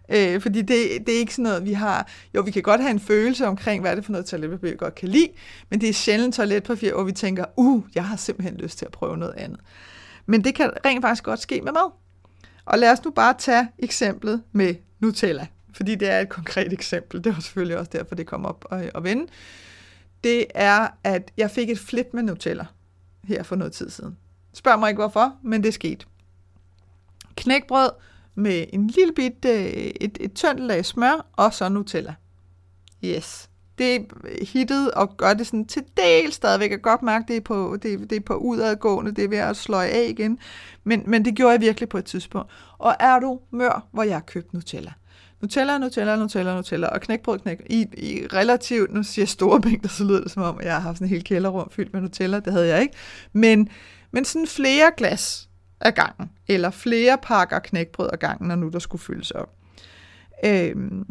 Øh, 0.09 0.41
fordi 0.41 0.63
det, 0.63 1.07
det 1.07 1.15
er 1.15 1.19
ikke 1.19 1.35
sådan 1.35 1.43
noget, 1.43 1.65
vi 1.65 1.73
har, 1.73 2.09
jo 2.35 2.41
vi 2.41 2.51
kan 2.51 2.63
godt 2.63 2.81
have 2.81 2.91
en 2.91 3.01
følelse 3.01 3.47
omkring, 3.47 3.81
hvad 3.81 3.91
er 3.91 3.95
det 3.95 4.05
for 4.05 4.13
noget 4.13 4.27
toiletpapir, 4.27 4.71
vi 4.71 4.77
godt 4.77 4.95
kan 4.95 5.09
lide, 5.09 5.29
men 5.71 5.81
det 5.81 5.89
er 5.89 5.93
sjældent 5.93 6.35
toiletpapir, 6.35 6.95
hvor 6.95 7.05
vi 7.05 7.13
tænker, 7.13 7.45
uh, 7.57 7.83
jeg 7.95 8.05
har 8.05 8.17
simpelthen 8.17 8.57
lyst 8.57 8.79
til 8.79 8.87
at 8.87 8.93
prøve 8.93 9.17
noget 9.17 9.35
andet. 9.37 9.61
Men 10.27 10.45
det 10.45 10.55
kan 10.55 10.71
rent 10.85 11.05
faktisk 11.05 11.25
godt 11.25 11.41
ske 11.41 11.61
med 11.65 11.73
mad. 11.73 11.93
Og 12.65 12.79
lad 12.79 12.93
os 12.93 13.05
nu 13.05 13.11
bare 13.11 13.35
tage 13.39 13.69
eksemplet 13.79 14.43
med 14.53 14.75
Nutella 15.01 15.47
fordi 15.79 15.95
det 15.95 16.11
er 16.11 16.21
et 16.21 16.29
konkret 16.29 16.73
eksempel, 16.73 17.25
det 17.25 17.35
var 17.35 17.41
selvfølgelig 17.41 17.79
også 17.79 17.91
derfor, 17.95 18.15
det 18.15 18.27
kom 18.27 18.47
op 18.47 18.65
og, 18.71 18.85
og 18.95 19.05
vende, 19.05 19.27
det 20.25 20.47
er, 20.55 20.89
at 21.05 21.33
jeg 21.37 21.51
fik 21.51 21.71
et 21.71 21.79
flip 21.79 22.07
med 22.13 22.23
Nutella 22.23 22.67
her 23.25 23.43
for 23.43 23.57
noget 23.57 23.73
tid 23.73 23.91
siden. 23.91 24.17
Spørg 24.53 24.79
mig 24.79 24.89
ikke 24.89 25.03
hvorfor, 25.03 25.35
men 25.43 25.63
det 25.63 25.75
skete. 25.75 26.07
Knækbrød 27.37 27.91
med 28.35 28.67
en 28.73 28.87
lille 28.87 29.13
bit, 29.13 29.45
øh, 29.45 29.67
et, 30.01 30.19
et 30.21 30.33
tyndt 30.33 30.61
lag 30.61 30.85
smør, 30.85 31.27
og 31.33 31.55
så 31.55 31.69
Nutella. 31.69 32.15
Yes. 33.05 33.51
Det 33.79 34.07
hittet 34.53 34.91
og 34.91 35.17
gør 35.17 35.35
det 35.35 35.47
sådan 35.47 35.67
til 35.67 35.85
del 35.97 36.33
stadigvæk. 36.33 36.71
Jeg 36.71 36.79
kan 36.79 36.91
godt 36.91 37.03
mærke, 37.03 37.25
det 37.29 37.37
er 37.37 37.41
på, 37.41 37.79
det, 37.83 38.11
det 38.11 38.17
er 38.17 38.21
på 38.21 38.35
udadgående, 38.35 39.15
det 39.15 39.25
er 39.25 39.29
ved 39.29 39.39
at 39.39 39.57
slå 39.57 39.77
af 39.77 40.07
igen. 40.09 40.39
Men, 40.85 41.03
men 41.07 41.25
det 41.25 41.35
gjorde 41.35 41.53
jeg 41.53 41.61
virkelig 41.61 41.89
på 41.89 41.99
et 41.99 42.05
tidspunkt. 42.05 42.51
Og 42.79 42.95
er 43.01 43.19
du 43.19 43.41
mør, 43.51 43.87
hvor 43.93 44.03
jeg 44.03 44.15
har 44.15 44.21
købt 44.21 44.55
Nutella? 44.55 44.93
Nutella, 45.41 45.79
Nutella, 45.79 46.17
Nutella, 46.17 46.55
Nutella, 46.55 46.87
og 46.87 47.01
knækbrød, 47.01 47.39
knæk. 47.39 47.61
I, 47.71 47.87
I 47.97 48.27
relativt, 48.33 48.93
nu 48.93 49.03
siger 49.03 49.23
jeg 49.23 49.29
store 49.29 49.61
mængder, 49.71 49.89
så 49.89 50.05
lyder 50.05 50.21
det 50.21 50.31
som 50.31 50.43
om, 50.43 50.59
at 50.59 50.65
jeg 50.65 50.75
har 50.75 50.81
haft 50.81 50.99
sådan 50.99 51.07
en 51.07 51.11
hel 51.11 51.25
kælderrum 51.25 51.71
fyldt 51.71 51.93
med 51.93 52.01
Nutella. 52.01 52.41
Det 52.41 52.53
havde 52.53 52.69
jeg 52.69 52.83
ikke. 52.83 52.95
Men, 53.33 53.69
men 54.11 54.25
sådan 54.25 54.47
flere 54.47 54.93
glas 54.97 55.49
af 55.81 55.95
gangen, 55.95 56.31
eller 56.49 56.71
flere 56.71 57.19
pakker 57.23 57.59
knækbrød 57.59 58.09
af 58.13 58.19
gangen, 58.19 58.49
når 58.49 58.57
nu 58.57 58.69
der 58.69 58.79
skulle 58.79 59.03
fyldes 59.03 59.31
op. 59.31 59.55
Øhm, 60.45 61.07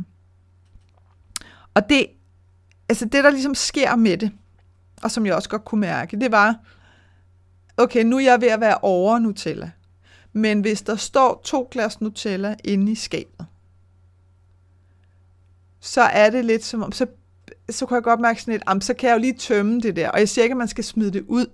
og 1.73 1.89
det, 1.89 2.05
altså 2.89 3.05
det, 3.05 3.23
der 3.23 3.29
ligesom 3.29 3.55
sker 3.55 3.95
med 3.95 4.17
det, 4.17 4.31
og 5.03 5.11
som 5.11 5.25
jeg 5.25 5.35
også 5.35 5.49
godt 5.49 5.65
kunne 5.65 5.81
mærke, 5.81 6.19
det 6.19 6.31
var, 6.31 6.55
okay, 7.77 8.03
nu 8.03 8.17
er 8.17 8.21
jeg 8.21 8.41
ved 8.41 8.47
at 8.47 8.61
være 8.61 8.77
over 8.81 9.19
Nutella. 9.19 9.71
Men 10.33 10.61
hvis 10.61 10.81
der 10.81 10.95
står 10.95 11.41
to 11.43 11.67
glas 11.71 12.01
Nutella 12.01 12.55
inde 12.63 12.91
i 12.91 12.95
skabet, 12.95 13.45
så 15.79 16.01
er 16.01 16.29
det 16.29 16.45
lidt 16.45 16.65
som 16.65 16.83
om, 16.83 16.91
så, 16.91 17.05
så 17.69 17.85
kan 17.85 17.95
jeg 17.95 18.03
godt 18.03 18.19
mærke 18.19 18.41
sådan 18.41 18.61
lidt, 18.73 18.83
så 18.83 18.93
kan 18.93 19.09
jeg 19.09 19.15
jo 19.15 19.19
lige 19.19 19.33
tømme 19.33 19.81
det 19.81 19.95
der. 19.95 20.09
Og 20.09 20.19
jeg 20.19 20.29
siger 20.29 20.43
ikke, 20.43 20.53
at 20.53 20.57
man 20.57 20.67
skal 20.67 20.83
smide 20.83 21.11
det 21.11 21.23
ud, 21.27 21.45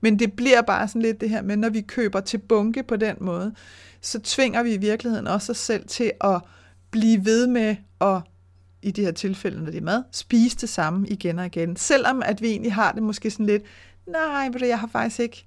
men 0.00 0.18
det 0.18 0.32
bliver 0.32 0.62
bare 0.62 0.88
sådan 0.88 1.02
lidt 1.02 1.20
det 1.20 1.30
her 1.30 1.42
med, 1.42 1.56
når 1.56 1.68
vi 1.68 1.80
køber 1.80 2.20
til 2.20 2.38
bunke 2.38 2.82
på 2.82 2.96
den 2.96 3.16
måde, 3.20 3.54
så 4.00 4.20
tvinger 4.20 4.62
vi 4.62 4.74
i 4.74 4.76
virkeligheden 4.76 5.26
også 5.26 5.52
os 5.52 5.58
selv 5.58 5.86
til 5.86 6.12
at 6.20 6.40
blive 6.90 7.24
ved 7.24 7.46
med 7.46 7.76
at 8.00 8.20
i 8.82 8.90
de 8.90 9.04
her 9.04 9.12
tilfælde, 9.12 9.58
når 9.64 9.70
det 9.70 9.78
er 9.78 9.84
mad, 9.84 10.02
spise 10.12 10.56
det 10.56 10.68
samme 10.68 11.08
igen 11.08 11.38
og 11.38 11.46
igen. 11.46 11.76
Selvom 11.76 12.22
at 12.22 12.40
vi 12.40 12.48
egentlig 12.48 12.74
har 12.74 12.92
det 12.92 13.02
måske 13.02 13.30
sådan 13.30 13.46
lidt, 13.46 13.62
nej, 14.06 14.48
ved 14.48 14.60
du, 14.60 14.64
jeg 14.64 14.78
har 14.78 14.86
faktisk 14.86 15.20
ikke, 15.20 15.46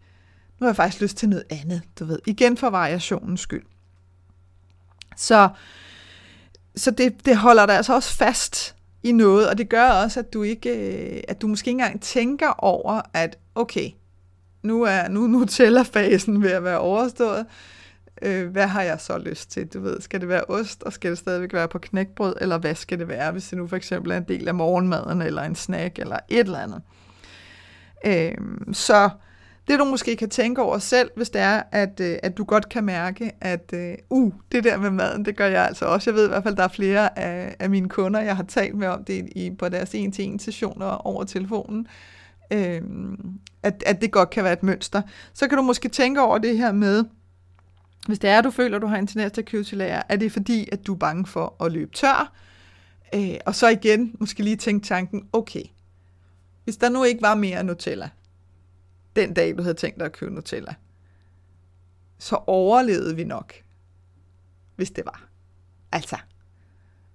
nu 0.60 0.66
har 0.66 0.70
jeg 0.70 0.76
faktisk 0.76 1.02
lyst 1.02 1.18
til 1.18 1.30
noget 1.30 1.44
andet, 1.50 1.82
du 2.00 2.06
ved. 2.06 2.20
Igen 2.26 2.58
for 2.58 2.70
variationens 2.70 3.42
skyld. 3.42 3.64
Så 5.18 5.50
så 6.76 6.92
det, 6.92 7.26
det 7.26 7.38
holder 7.38 7.66
dig 7.66 7.76
altså 7.76 7.96
også 7.96 8.16
fast 8.16 8.76
i 9.04 9.12
noget, 9.12 9.50
og 9.50 9.58
det 9.58 9.70
gør 9.70 9.90
også, 9.90 10.20
at 10.20 10.34
du 10.34 10.44
ikke, 10.44 10.70
øh, 10.70 11.22
at 11.28 11.42
du 11.42 11.48
måske 11.48 11.70
ikke 11.70 11.82
engang 11.82 12.02
tænker 12.02 12.50
over, 12.50 13.02
at 13.14 13.38
okay, 13.56 13.90
nu 14.64 14.84
er 14.84 15.08
nu 15.08 15.28
Nutella-fasen 15.28 16.44
ved 16.44 16.52
at 16.52 16.64
være 16.64 16.80
overstået. 16.80 17.46
øh, 18.22 18.50
hvad 18.50 18.68
har 18.68 18.82
jeg 18.82 19.00
så 19.00 19.18
lyst 19.18 19.52
til? 19.52 19.68
Du 19.68 19.80
ved, 19.80 20.02
skal 20.02 20.22
det 20.22 20.30
være 20.30 20.44
ost, 20.44 20.84
og 20.84 20.94
skal 20.94 21.12
det 21.12 21.18
stadigvæk 21.18 21.54
være 21.54 21.68
på 21.68 21.80
knækbrød, 21.80 22.36
eller 22.42 22.58
hvad 22.58 22.76
skal 22.76 23.00
det 23.00 23.08
være, 23.08 23.32
hvis 23.32 23.48
det 23.48 23.58
nu 23.58 23.68
for 23.68 23.76
eksempel 23.76 24.12
er 24.12 24.18
en 24.18 24.28
del 24.28 24.48
af 24.48 24.56
morgenmaden, 24.56 25.22
eller 25.22 25.42
en 25.42 25.56
snack, 25.56 26.00
eller 26.00 26.20
et 26.30 26.40
eller 26.40 26.60
andet. 26.60 26.82
Øh, 28.06 28.38
så 28.74 29.10
det 29.68 29.80
du 29.80 29.86
måske 29.86 30.16
kan 30.16 30.30
tænke 30.30 30.62
over 30.62 30.78
selv, 30.78 31.12
hvis 31.16 31.30
det 31.30 31.42
er, 31.42 31.64
at, 31.72 32.00
øh, 32.00 32.18
at 32.24 32.38
du 32.38 32.44
godt 32.44 32.70
kan 32.70 32.84
mærke, 32.84 33.32
at 33.42 33.74
øh, 33.74 33.96
uh, 34.10 34.34
det 34.52 34.64
der 34.64 34.78
med 34.78 34.90
maden, 34.90 35.26
det 35.26 35.38
gør 35.38 35.48
jeg 35.48 35.66
altså 35.66 35.86
også. 35.86 36.10
Jeg 36.10 36.16
ved 36.16 36.26
i 36.26 36.28
hvert 36.28 36.44
fald, 36.44 36.54
at 36.54 36.58
der 36.58 36.64
er 36.64 36.68
flere 36.68 37.20
af, 37.20 37.56
af 37.60 37.70
mine 37.70 37.90
kunder, 37.90 38.20
jeg 38.20 38.36
har 38.36 38.44
talt 38.44 38.76
med 38.76 38.88
om 38.88 39.04
det 39.04 39.30
i, 39.36 39.52
på 39.60 39.70
deres 39.70 39.96
en-til-en 39.96 40.40
sessioner 40.40 40.86
over 40.86 41.24
telefonen, 41.24 41.88
øh, 42.52 42.82
at, 43.64 43.84
at 43.86 44.02
det 44.02 44.12
godt 44.12 44.30
kan 44.30 44.44
være 44.44 44.54
et 44.54 44.64
mønster. 44.64 45.02
Så 45.34 45.48
kan 45.48 45.58
du 45.58 45.64
måske 45.64 45.90
tænke 45.90 46.22
over 46.22 46.38
det 46.38 46.58
her 46.58 46.72
med, 46.72 47.06
hvis 48.08 48.20
det 48.20 48.30
er, 48.30 48.38
at 48.38 48.44
du 48.44 48.52
føler, 48.52 48.76
at 48.76 48.82
du 48.82 48.88
har 48.88 48.98
en 48.98 49.08
tendens 49.08 49.32
til 49.32 49.42
at 49.42 49.48
købe 49.48 49.64
til 49.64 49.78
lager, 49.78 50.02
er 50.10 50.16
det 50.16 50.32
fordi, 50.32 50.70
at 50.72 50.88
du 50.88 50.94
er 50.94 50.98
bange 50.98 51.26
for 51.26 51.64
at 51.64 51.72
løbe 51.72 51.92
tør? 51.92 52.34
Øh, 53.16 53.36
og 53.46 53.56
så 53.56 53.68
igen, 53.68 54.16
måske 54.20 54.44
lige 54.44 54.56
tænke 54.56 54.88
tanken, 54.88 55.28
okay, 55.34 55.64
hvis 56.64 56.78
der 56.78 56.90
nu 56.90 57.04
ikke 57.04 57.22
var 57.22 57.36
mere 57.36 57.64
Nutella, 57.64 58.10
den 59.16 59.34
dag, 59.34 59.58
du 59.58 59.62
havde 59.62 59.76
tænkt 59.76 60.00
dig 60.00 60.06
at 60.06 60.12
købe 60.12 60.34
Nutella, 60.34 60.74
så 62.20 62.36
overlevede 62.48 63.16
vi 63.16 63.24
nok, 63.24 63.54
hvis 64.76 64.92
det 64.92 65.06
var. 65.06 65.28
Altså. 65.92 66.18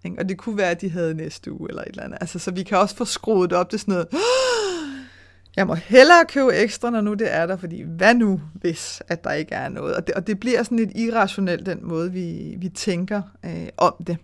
Ikke? 0.04 0.18
Og 0.18 0.28
det 0.28 0.38
kunne 0.38 0.56
være, 0.56 0.70
at 0.70 0.80
de 0.80 0.90
havde 0.90 1.14
næste 1.14 1.52
uge 1.52 1.68
eller 1.68 1.82
et 1.82 1.88
eller 1.88 2.02
andet. 2.02 2.18
Altså, 2.20 2.38
så 2.38 2.50
vi 2.50 2.62
kan 2.62 2.78
også 2.78 2.96
få 2.96 3.04
skruet 3.04 3.52
op 3.52 3.70
til 3.70 3.78
sådan 3.78 3.92
noget, 3.92 4.08
jeg 5.56 5.66
må 5.66 5.74
hellere 5.74 6.24
købe 6.28 6.52
ekstra, 6.52 6.90
når 6.90 7.00
nu 7.00 7.14
det 7.14 7.34
er 7.34 7.46
der, 7.46 7.56
fordi 7.56 7.82
hvad 7.82 8.14
nu, 8.14 8.40
hvis 8.54 9.02
at 9.08 9.24
der 9.24 9.32
ikke 9.32 9.54
er 9.54 9.68
noget? 9.68 9.94
Og 9.94 10.06
det, 10.06 10.14
og 10.14 10.26
det 10.26 10.40
bliver 10.40 10.62
sådan 10.62 10.78
lidt 10.78 10.96
irrationelt, 10.96 11.66
den 11.66 11.78
måde, 11.82 12.12
vi, 12.12 12.54
vi 12.58 12.68
tænker 12.68 13.22
øh, 13.44 13.68
om 13.76 13.94
det. 14.06 14.16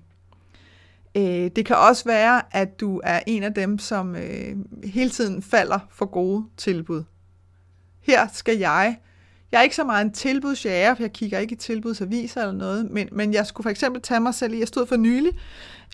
Øh, 1.17 1.51
det 1.57 1.67
kan 1.67 1.77
også 1.77 2.05
være, 2.05 2.43
at 2.57 2.81
du 2.81 3.01
er 3.05 3.21
en 3.27 3.43
af 3.43 3.55
dem, 3.55 3.79
som 3.79 4.17
øh, 4.17 4.57
hele 4.85 5.11
tiden 5.11 5.43
falder 5.43 5.79
for 5.91 6.07
gode 6.07 6.45
tilbud. 6.57 7.05
Her 8.07 8.27
skal 8.33 8.59
jeg. 8.59 8.99
Jeg 9.53 9.59
er 9.59 9.63
ikke 9.63 9.77
så 9.77 9.85
meget 9.85 10.05
en 10.05 10.13
tilbudsjæger, 10.13 10.95
for 10.95 11.03
jeg 11.03 11.13
kigger 11.13 11.39
ikke 11.39 11.53
i 11.53 11.57
tilbudsaviser 11.57 12.41
eller 12.41 12.55
noget, 12.55 12.91
men, 12.91 13.09
men 13.13 13.35
jeg 13.35 13.47
skulle 13.47 13.65
for 13.65 13.71
eksempel 13.71 14.03
tage 14.03 14.21
mig 14.21 14.35
selv 14.35 14.55
i, 14.55 14.59
jeg 14.59 14.69
stod 14.69 14.87
for 14.87 14.97
nylig, 14.97 15.33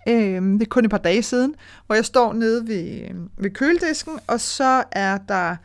øh, 0.08 0.42
det 0.42 0.62
er 0.62 0.66
kun 0.70 0.84
et 0.84 0.90
par 0.90 0.98
dage 0.98 1.22
siden, 1.22 1.54
hvor 1.86 1.94
jeg 1.94 2.04
står 2.04 2.32
nede 2.32 2.68
ved, 2.68 3.08
ved 3.36 3.50
køledisken, 3.50 4.18
og 4.26 4.40
så 4.40 4.84
er 4.92 5.18
der 5.18 5.56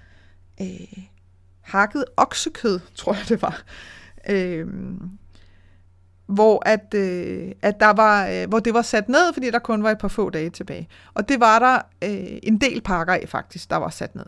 øh, 0.62 1.04
hakket 1.62 2.06
oksekød, 2.18 2.80
tror 2.96 3.14
jeg 3.14 3.24
det 3.30 3.42
var. 3.42 3.64
Øh, 4.30 4.68
hvor 6.26 6.64
at, 6.66 6.94
øh, 6.94 7.52
at 7.62 7.80
der 7.80 7.94
var, 7.94 8.28
øh, 8.28 8.50
hvor 8.50 8.60
det 8.60 8.74
var 8.74 8.82
sat 8.82 9.10
ned, 9.10 9.34
fordi 9.34 9.52
der 9.52 9.60
kun 9.60 9.84
var 9.84 9.92
et 9.92 9.98
par 9.98 10.08
få 10.08 10.30
dage 10.30 10.50
tilbage. 10.50 10.88
Og 11.14 11.30
det 11.30 11.40
var 11.40 11.60
der 11.60 11.76
øh, 12.10 12.40
en 12.44 12.58
del 12.58 12.82
pakker 12.82 13.14
af 13.14 13.26
faktisk, 13.28 13.70
der 13.70 13.76
var 13.76 13.90
sat 13.90 14.16
ned. 14.16 14.26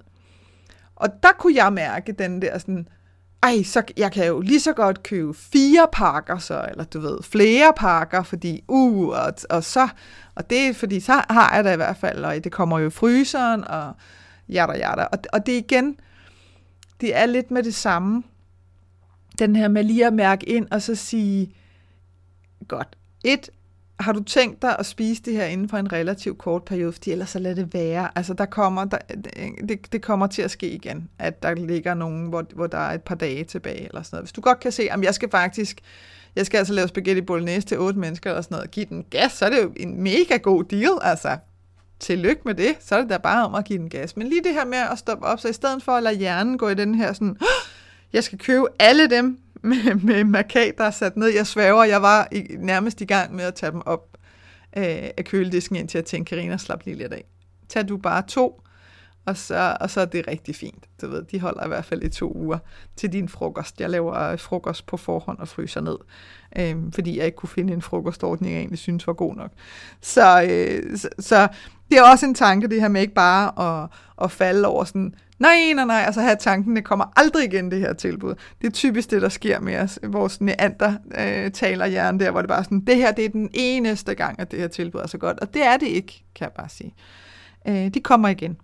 Og 0.98 1.10
der 1.24 1.30
kunne 1.40 1.56
jeg 1.56 1.74
mærke 1.74 2.12
den 2.12 2.42
der 2.42 2.58
sådan, 2.58 2.88
ej, 3.44 3.64
så 3.64 3.84
jeg 3.98 4.12
kan 4.12 4.28
jo 4.28 4.42
lige 4.42 4.60
så 4.60 4.74
godt 4.74 5.04
købe 5.04 5.34
fire 5.34 5.88
pakker 5.92 6.38
så, 6.38 6.66
eller 6.72 6.84
du 6.84 7.00
ved, 7.00 7.24
flere 7.24 7.74
pakker, 7.78 8.24
fordi, 8.24 8.64
uh, 8.68 9.08
og, 9.08 9.34
og 9.50 9.64
så, 9.64 9.88
og 10.36 10.50
det 10.50 10.68
er, 10.68 10.74
fordi 10.74 11.00
så 11.00 11.22
har 11.30 11.56
jeg 11.56 11.64
det 11.64 11.74
i 11.74 11.76
hvert 11.76 11.98
fald, 11.98 12.26
og 12.26 12.44
det 12.44 12.52
kommer 12.52 12.80
jo 12.80 12.88
i 12.88 12.90
fryseren, 12.90 13.68
og 13.68 13.94
jada, 14.50 14.78
jada. 14.78 15.04
Og, 15.04 15.20
og 15.34 15.46
det 15.46 15.52
igen, 15.52 16.00
det 17.02 17.16
er 17.16 17.26
lidt 17.26 17.52
med 17.52 17.64
det 17.64 17.76
samme, 17.76 18.24
den 19.40 19.56
her 19.56 19.68
med 19.68 19.84
lige 19.84 20.08
at 20.08 20.14
mærke 20.14 20.50
ind, 20.50 20.68
og 20.72 20.82
så 20.82 20.96
sige, 20.96 21.56
godt, 22.68 22.98
et, 23.24 23.50
har 24.00 24.12
du 24.12 24.24
tænkt 24.24 24.62
dig 24.62 24.76
at 24.80 24.86
spise 24.86 25.22
det 25.22 25.34
her 25.34 25.46
inden 25.46 25.70
for 25.70 25.78
en 25.78 25.92
relativt 25.92 26.38
kort 26.38 26.64
periode, 26.64 26.92
fordi 26.92 27.12
ellers 27.12 27.30
så 27.30 27.40
lad 27.40 27.56
det 27.56 27.74
være. 27.74 28.10
Altså 28.16 28.34
der 28.34 28.46
kommer, 28.46 28.86
der, 28.86 28.98
det, 29.70 29.92
det 29.92 30.02
kommer 30.02 30.28
til 30.28 30.42
at 30.42 30.52
ske 30.52 30.70
igen, 30.70 31.10
at 31.20 31.44
der 31.44 31.54
ligger 31.54 31.94
nogen, 31.94 32.28
hvor, 32.28 32.46
hvor 32.56 32.68
der 32.68 32.78
er 32.78 32.94
et 32.94 33.02
par 33.02 33.16
dage 33.16 33.44
tilbage 33.44 33.86
eller 33.86 34.02
sådan 34.02 34.16
noget. 34.16 34.24
Hvis 34.24 34.32
du 34.32 34.42
godt 34.42 34.60
kan 34.60 34.72
se, 34.72 34.92
at 34.92 35.04
jeg 35.04 35.14
skal 35.14 35.30
faktisk, 35.30 35.82
jeg 36.36 36.46
skal 36.46 36.58
altså 36.58 36.74
lave 36.74 36.88
spaghetti 36.88 37.22
bolognese 37.22 37.68
til 37.68 37.80
otte 37.80 38.00
mennesker 38.00 38.30
eller 38.30 38.42
sådan 38.42 38.56
noget, 38.56 38.72
give 38.72 38.86
den 38.86 39.06
gas, 39.10 39.32
så 39.32 39.46
er 39.46 39.50
det 39.50 39.64
jo 39.64 39.74
en 39.78 40.02
mega 40.04 40.38
god 40.38 40.64
deal, 40.64 40.94
altså. 41.02 41.38
Tillykke 42.00 42.42
med 42.46 42.54
det, 42.54 42.76
så 42.80 42.96
er 42.96 43.02
det 43.02 43.10
da 43.10 43.18
bare 43.18 43.46
om 43.46 43.56
at 43.56 43.66
give 43.66 43.80
den 43.80 43.90
gas. 43.90 44.18
Men 44.18 44.28
lige 44.28 44.44
det 44.44 44.54
her 44.54 44.66
med 44.66 44.78
at 44.92 45.00
stoppe 45.00 45.26
op, 45.26 45.40
så 45.40 45.48
i 45.48 45.54
stedet 45.54 45.84
for 45.84 45.92
at 45.92 46.04
lade 46.04 46.16
hjernen 46.16 46.58
gå 46.58 46.70
i 46.70 46.74
den 46.74 46.96
her 46.96 47.14
sådan, 47.14 47.38
jeg 48.14 48.24
skal 48.24 48.40
købe 48.40 48.66
alle 48.80 49.10
dem, 49.10 49.40
med, 49.64 49.96
med 49.96 50.24
markat, 50.24 50.78
der 50.78 50.84
er 50.84 50.92
sat 50.92 51.18
ned. 51.18 51.28
Jeg 51.28 51.48
svæver, 51.48 51.84
jeg 51.84 52.02
var 52.02 52.28
i, 52.32 52.46
nærmest 52.60 53.02
i 53.02 53.06
gang 53.06 53.36
med 53.36 53.44
at 53.44 53.56
tage 53.56 53.72
dem 53.72 53.82
op 53.86 54.18
øh, 54.78 54.84
af 55.18 55.26
køledisken, 55.26 55.76
indtil 55.76 55.98
jeg 55.98 56.06
tænkte, 56.06 56.30
Karina, 56.36 56.58
slap 56.58 56.86
lige 56.86 56.98
lidt 56.98 57.14
af. 57.14 57.24
Tag 57.70 57.88
du 57.88 57.98
bare 57.98 58.24
to, 58.28 58.62
og 59.28 59.38
så, 59.38 59.78
og 59.80 59.90
så 59.90 60.02
er 60.02 60.06
det 60.06 60.28
rigtig 60.28 60.56
fint. 60.56 60.84
Du 61.02 61.08
ved, 61.08 61.24
de 61.24 61.40
holder 61.40 61.66
i 61.66 61.68
hvert 61.68 61.86
fald 61.86 62.04
i 62.04 62.10
to 62.10 62.34
uger 62.36 62.58
til 62.96 63.14
din 63.14 63.30
frokost. 63.30 63.82
Jeg 63.82 63.90
laver 63.90 64.20
øh, 64.20 64.40
frokost 64.40 64.86
på 64.86 64.98
forhånd 64.98 65.40
og 65.40 65.48
fryser 65.48 65.82
ned, 65.82 65.98
øh, 66.60 66.76
fordi 66.94 67.18
jeg 67.18 67.26
ikke 67.26 67.36
kunne 67.36 67.50
finde 67.50 67.74
en 67.74 67.82
frokostordning, 67.82 68.54
jeg 68.54 68.60
egentlig 68.60 68.80
synes 68.80 69.08
var 69.08 69.14
god 69.14 69.36
nok. 69.36 69.52
Så, 70.02 70.44
øh, 70.50 70.98
så, 70.98 71.10
så 71.20 71.48
det 71.92 71.98
er 71.98 72.12
også 72.12 72.26
en 72.26 72.34
tanke, 72.34 72.68
det 72.68 72.82
her 72.82 72.88
med 72.88 73.02
ikke 73.02 73.14
bare 73.14 73.84
at, 73.84 73.90
at 74.22 74.32
falde 74.32 74.68
over 74.68 74.84
sådan, 74.84 75.14
nej, 75.40 75.74
nej, 75.76 75.86
nej, 75.86 76.04
altså 76.06 76.22
have 76.22 76.38
tanken, 76.40 76.76
det 76.76 76.84
kommer 76.86 77.06
aldrig 77.16 77.46
igen, 77.54 77.72
det 77.72 77.80
her 77.80 77.94
tilbud. 77.94 78.36
Det 78.62 78.68
er 78.68 78.72
typisk 78.72 79.12
det, 79.12 79.22
der 79.22 79.30
sker 79.30 79.60
med 79.60 79.78
os, 79.78 80.00
vores 80.04 80.42
neander 80.42 80.94
øh, 81.20 81.52
taler 81.52 81.86
hjernen 81.86 82.20
der, 82.20 82.32
hvor 82.32 82.42
det 82.42 82.48
bare 82.48 82.60
er 82.60 82.64
sådan, 82.64 82.80
det 82.80 82.96
her, 82.96 83.12
det 83.12 83.26
er 83.26 83.30
den 83.30 83.50
eneste 83.54 84.16
gang, 84.16 84.40
at 84.40 84.52
det 84.52 84.60
her 84.60 84.68
tilbud 84.68 85.00
er 85.00 85.08
så 85.08 85.18
godt, 85.18 85.40
og 85.40 85.54
det 85.54 85.66
er 85.66 85.78
det 85.78 85.88
ikke, 85.88 86.24
kan 86.36 86.46
jeg 86.46 86.52
bare 86.52 86.70
sige. 86.70 86.94
Øh, 87.68 87.88
de 87.94 88.00
kommer 88.00 88.28
igen. 88.28 88.58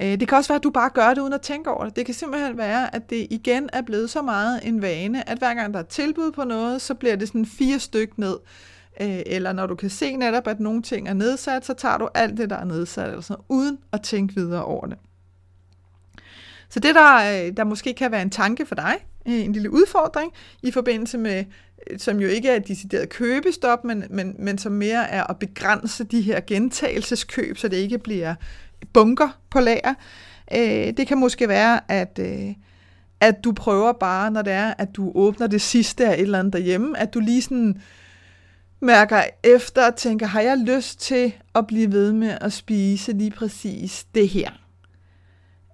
Øh, 0.00 0.20
det 0.20 0.28
kan 0.28 0.38
også 0.38 0.48
være, 0.48 0.56
at 0.56 0.62
du 0.62 0.70
bare 0.70 0.90
gør 0.90 1.14
det 1.14 1.18
uden 1.18 1.32
at 1.32 1.40
tænke 1.40 1.70
over 1.70 1.84
det. 1.84 1.96
Det 1.96 2.06
kan 2.06 2.14
simpelthen 2.14 2.58
være, 2.58 2.94
at 2.94 3.10
det 3.10 3.26
igen 3.30 3.68
er 3.72 3.82
blevet 3.82 4.10
så 4.10 4.22
meget 4.22 4.60
en 4.62 4.82
vane, 4.82 5.28
at 5.28 5.38
hver 5.38 5.54
gang 5.54 5.74
der 5.74 5.80
er 5.80 5.84
tilbud 5.84 6.32
på 6.32 6.44
noget, 6.44 6.82
så 6.82 6.94
bliver 6.94 7.16
det 7.16 7.28
sådan 7.28 7.46
fire 7.46 7.78
styk 7.78 8.18
ned. 8.18 8.36
Øh, 9.00 9.22
eller 9.26 9.52
når 9.52 9.66
du 9.66 9.74
kan 9.74 9.90
se 9.90 10.16
netop, 10.16 10.46
at 10.46 10.60
nogle 10.60 10.82
ting 10.82 11.08
er 11.08 11.14
nedsat, 11.14 11.66
så 11.66 11.74
tager 11.74 11.98
du 11.98 12.08
alt 12.14 12.36
det, 12.36 12.50
der 12.50 12.56
er 12.56 12.64
nedsat, 12.64 13.14
altså, 13.14 13.36
uden 13.48 13.78
at 13.92 14.02
tænke 14.02 14.34
videre 14.34 14.64
over 14.64 14.86
det. 14.86 14.98
Så 16.68 16.80
det, 16.80 16.94
der, 16.94 17.16
øh, 17.16 17.56
der 17.56 17.64
måske 17.64 17.94
kan 17.94 18.10
være 18.10 18.22
en 18.22 18.30
tanke 18.30 18.66
for 18.66 18.74
dig, 18.74 18.94
Øh, 19.28 19.44
en 19.44 19.52
lille 19.52 19.70
udfordring, 19.70 20.32
i 20.62 20.70
forbindelse 20.70 21.18
med, 21.18 21.44
øh, 21.90 21.98
som 21.98 22.20
jo 22.20 22.28
ikke 22.28 22.48
er 22.48 22.56
et 22.56 22.68
decideret 22.68 23.08
købestop, 23.08 23.84
men, 23.84 24.04
men, 24.10 24.36
men 24.38 24.58
som 24.58 24.72
mere 24.72 25.10
er 25.10 25.24
at 25.24 25.38
begrænse 25.38 26.04
de 26.04 26.20
her 26.20 26.40
gentagelseskøb, 26.46 27.58
så 27.58 27.68
det 27.68 27.76
ikke 27.76 27.98
bliver 27.98 28.34
bunker 28.92 29.38
på 29.50 29.60
lager. 29.60 29.94
Øh, 30.54 30.96
det 30.96 31.06
kan 31.06 31.18
måske 31.18 31.48
være, 31.48 31.80
at, 31.90 32.20
at 33.20 33.44
du 33.44 33.52
prøver 33.52 33.92
bare, 33.92 34.30
når 34.30 34.42
det 34.42 34.52
er, 34.52 34.74
at 34.78 34.96
du 34.96 35.12
åbner 35.14 35.46
det 35.46 35.62
sidste 35.62 36.06
af 36.06 36.14
et 36.14 36.20
eller 36.20 36.38
andet 36.38 36.52
derhjemme, 36.52 36.98
at 36.98 37.14
du 37.14 37.20
lige 37.20 37.42
sådan 37.42 37.80
mærker 38.80 39.22
efter 39.44 39.86
og 39.86 39.96
tænker, 39.96 40.26
har 40.26 40.40
jeg 40.40 40.58
lyst 40.58 41.00
til 41.00 41.32
at 41.54 41.66
blive 41.66 41.92
ved 41.92 42.12
med 42.12 42.38
at 42.40 42.52
spise 42.52 43.12
lige 43.12 43.30
præcis 43.30 44.06
det 44.14 44.28
her? 44.28 44.63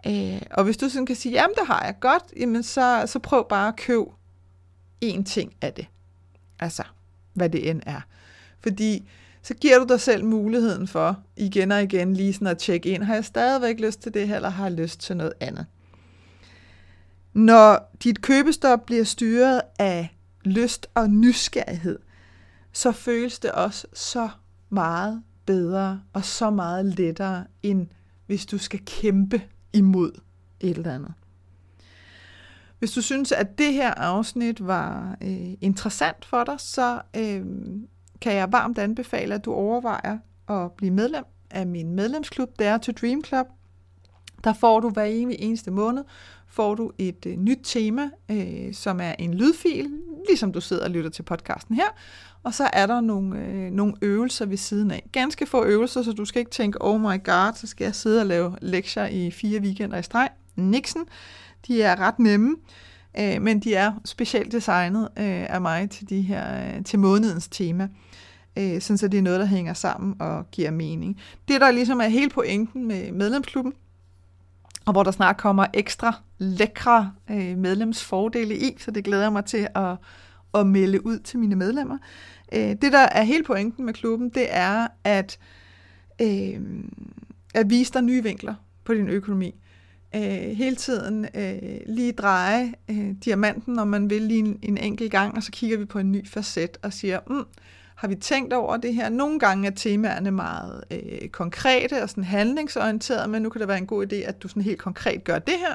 Øh, 0.07 0.43
og 0.51 0.65
hvis 0.65 0.77
du 0.77 0.89
sådan 0.89 1.07
kan 1.07 1.17
sige, 1.17 1.33
jamen 1.33 1.55
det 1.59 1.67
har 1.67 1.85
jeg 1.85 1.95
godt, 2.01 2.23
jamen 2.37 2.63
så, 2.63 3.03
så 3.07 3.19
prøv 3.19 3.49
bare 3.49 3.69
at 3.69 3.77
købe 3.77 4.05
én 5.05 5.23
ting 5.23 5.53
af 5.63 5.73
det. 5.73 5.87
Altså, 6.61 6.83
hvad 7.35 7.51
det 7.51 7.71
end 7.71 7.83
er. 7.87 8.01
Fordi 8.61 9.09
så 9.43 9.55
giver 9.55 9.79
du 9.79 9.85
dig 9.89 10.01
selv 10.01 10.25
muligheden 10.25 10.87
for 10.89 11.19
igen 11.37 11.73
og 11.73 11.83
igen 11.83 12.15
lige 12.15 12.33
sådan 12.33 12.47
at 12.47 12.59
tjekke 12.59 12.89
ind, 12.89 13.03
har 13.03 13.15
jeg 13.15 13.25
stadigvæk 13.25 13.81
lyst 13.81 14.03
til 14.03 14.15
det 14.15 14.29
her, 14.29 14.37
eller 14.37 14.49
har 14.49 14.65
jeg 14.65 14.73
lyst 14.73 15.01
til 15.01 15.17
noget 15.17 15.33
andet? 15.41 15.67
Når 17.33 17.91
dit 18.03 18.23
købestop 18.23 18.87
bliver 18.87 19.05
styret 19.05 19.61
af 19.79 20.17
lyst 20.45 20.87
og 20.95 21.11
nysgerrighed, 21.11 21.99
så 22.73 22.93
føles 22.93 23.39
det 23.39 23.53
også 23.53 23.87
så 23.93 24.29
meget 24.71 25.23
bedre 25.47 26.01
og 26.13 26.25
så 26.25 26.51
meget 26.51 26.85
lettere, 26.85 27.45
end 27.63 27.87
hvis 28.27 28.47
du 28.47 28.59
skal 28.59 28.81
kæmpe 28.85 29.43
imod 29.73 30.21
et 30.61 30.77
eller 30.77 30.95
andet. 30.95 31.13
Hvis 32.79 32.93
du 32.93 33.03
synes, 33.03 33.33
at 33.33 33.59
det 33.59 33.73
her 33.73 33.95
afsnit 33.95 34.67
var 34.67 35.17
øh, 35.23 35.53
interessant 35.61 36.25
for 36.25 36.45
dig, 36.45 36.55
så 36.59 37.01
øh, 37.17 37.45
kan 38.21 38.35
jeg 38.35 38.53
varmt 38.53 38.79
anbefale, 38.79 39.35
at 39.35 39.45
du 39.45 39.53
overvejer 39.53 40.19
at 40.49 40.73
blive 40.73 40.91
medlem 40.91 41.25
af 41.51 41.67
min 41.67 41.95
medlemsklub, 41.95 42.59
Dare 42.59 42.79
to 42.79 42.93
Dream 42.93 43.25
Club. 43.25 43.47
Der 44.45 44.53
får 44.53 44.81
du 44.81 44.91
hver 44.91 45.05
eneste 45.05 45.71
måned 45.71 46.05
får 46.51 46.75
du 46.75 46.93
et 46.99 47.27
øh, 47.27 47.37
nyt 47.37 47.59
tema, 47.63 48.11
øh, 48.31 48.75
som 48.75 49.01
er 49.01 49.15
en 49.19 49.35
lydfil, 49.35 49.91
ligesom 50.29 50.53
du 50.53 50.61
sidder 50.61 50.85
og 50.85 50.91
lytter 50.91 51.11
til 51.11 51.23
podcasten 51.23 51.75
her. 51.75 51.89
Og 52.43 52.55
så 52.55 52.71
er 52.73 52.87
der 52.87 53.01
nogle, 53.01 53.39
øh, 53.39 53.71
nogle 53.71 53.95
øvelser 54.03 54.47
ved 54.47 54.57
siden 54.57 54.91
af. 54.91 55.09
Ganske 55.13 55.47
få 55.47 55.65
øvelser, 55.65 56.03
så 56.03 56.13
du 56.13 56.25
skal 56.25 56.41
ikke 56.41 56.51
tænke, 56.51 56.79
oh 56.81 57.01
my 57.01 57.25
god, 57.25 57.53
så 57.57 57.67
skal 57.67 57.85
jeg 57.85 57.95
sidde 57.95 58.21
og 58.21 58.27
lave 58.27 58.57
lektier 58.63 59.07
i 59.07 59.31
fire 59.31 59.61
weekender 59.61 59.99
i 59.99 60.03
streg. 60.03 60.29
Nixon. 60.57 61.05
De 61.67 61.83
er 61.83 62.01
ret 62.01 62.19
nemme. 62.19 62.57
øh, 63.19 63.43
men 63.43 63.61
de 63.61 63.75
er 63.75 63.93
specielt 64.05 64.53
designet 64.53 65.09
øh, 65.19 65.55
af 65.55 65.61
mig 65.61 65.91
til, 65.91 66.09
de 66.09 66.21
her, 66.21 66.77
øh, 66.77 66.85
til 66.85 66.99
månedens 66.99 67.49
tema, 67.49 67.89
øh, 68.59 68.81
sådan 68.81 68.99
så 68.99 69.09
det 69.09 69.19
er 69.19 69.23
noget, 69.23 69.41
der 69.41 69.47
hænger 69.47 69.75
sammen 69.75 70.15
og 70.21 70.51
giver 70.51 70.71
mening. 70.71 71.21
Det, 71.49 71.61
der 71.61 71.71
ligesom 71.71 72.01
er 72.01 72.09
hele 72.09 72.31
pointen 72.31 72.89
med 72.89 73.13
medlemsklubben, 73.13 73.73
og 74.91 74.95
hvor 74.95 75.03
der 75.03 75.11
snart 75.11 75.37
kommer 75.37 75.67
ekstra 75.75 76.21
lækre 76.39 77.13
øh, 77.31 77.59
medlemsfordele 77.59 78.57
i, 78.59 78.77
så 78.79 78.91
det 78.91 79.05
glæder 79.05 79.23
jeg 79.23 79.33
mig 79.33 79.45
til 79.45 79.69
at, 79.75 79.97
at 80.55 80.67
melde 80.67 81.07
ud 81.07 81.19
til 81.19 81.39
mine 81.39 81.57
medlemmer. 81.57 81.99
Øh, 82.53 82.61
det, 82.61 82.93
der 82.93 82.99
er 82.99 83.23
hele 83.23 83.45
pointen 83.45 83.85
med 83.85 83.95
klubben, 83.95 84.29
det 84.29 84.47
er 84.51 84.87
at, 85.05 85.39
øh, 86.23 86.61
at 87.55 87.71
vise 87.71 87.93
dig 87.93 88.03
nye 88.03 88.23
vinkler 88.23 88.55
på 88.85 88.95
din 88.95 89.09
økonomi. 89.09 89.55
Øh, 90.15 90.57
hele 90.57 90.77
tiden 90.77 91.27
øh, 91.35 91.81
lige 91.87 92.13
dreje 92.13 92.75
øh, 92.91 93.15
diamanten, 93.25 93.75
når 93.75 93.85
man 93.85 94.11
vil 94.11 94.23
lige 94.23 94.41
en, 94.41 94.59
en 94.63 94.79
enkelt 94.79 95.11
gang, 95.11 95.37
og 95.37 95.43
så 95.43 95.53
kigger 95.53 95.79
vi 95.79 95.85
på 95.85 95.99
en 95.99 96.13
ny 96.13 96.29
facet 96.29 96.77
og 96.83 96.93
siger, 96.93 97.21
mm, 97.27 97.45
har 98.01 98.09
vi 98.09 98.15
tænkt 98.15 98.53
over 98.53 98.77
det 98.77 98.95
her? 98.95 99.09
Nogle 99.09 99.39
gange 99.39 99.69
er 99.69 99.73
temaerne 99.73 100.31
meget 100.31 100.85
øh, 100.91 101.29
konkrete 101.29 102.03
og 102.03 102.11
sådan 102.11 102.25
handlingsorienterede, 102.25 103.29
men 103.29 103.43
nu 103.43 103.49
kan 103.49 103.61
det 103.61 103.69
være 103.69 103.79
en 103.79 103.87
god 103.87 104.13
idé, 104.13 104.15
at 104.17 104.43
du 104.43 104.49
sådan 104.49 104.63
helt 104.63 104.79
konkret 104.79 105.25
gør 105.25 105.39
det 105.39 105.55
her. 105.59 105.75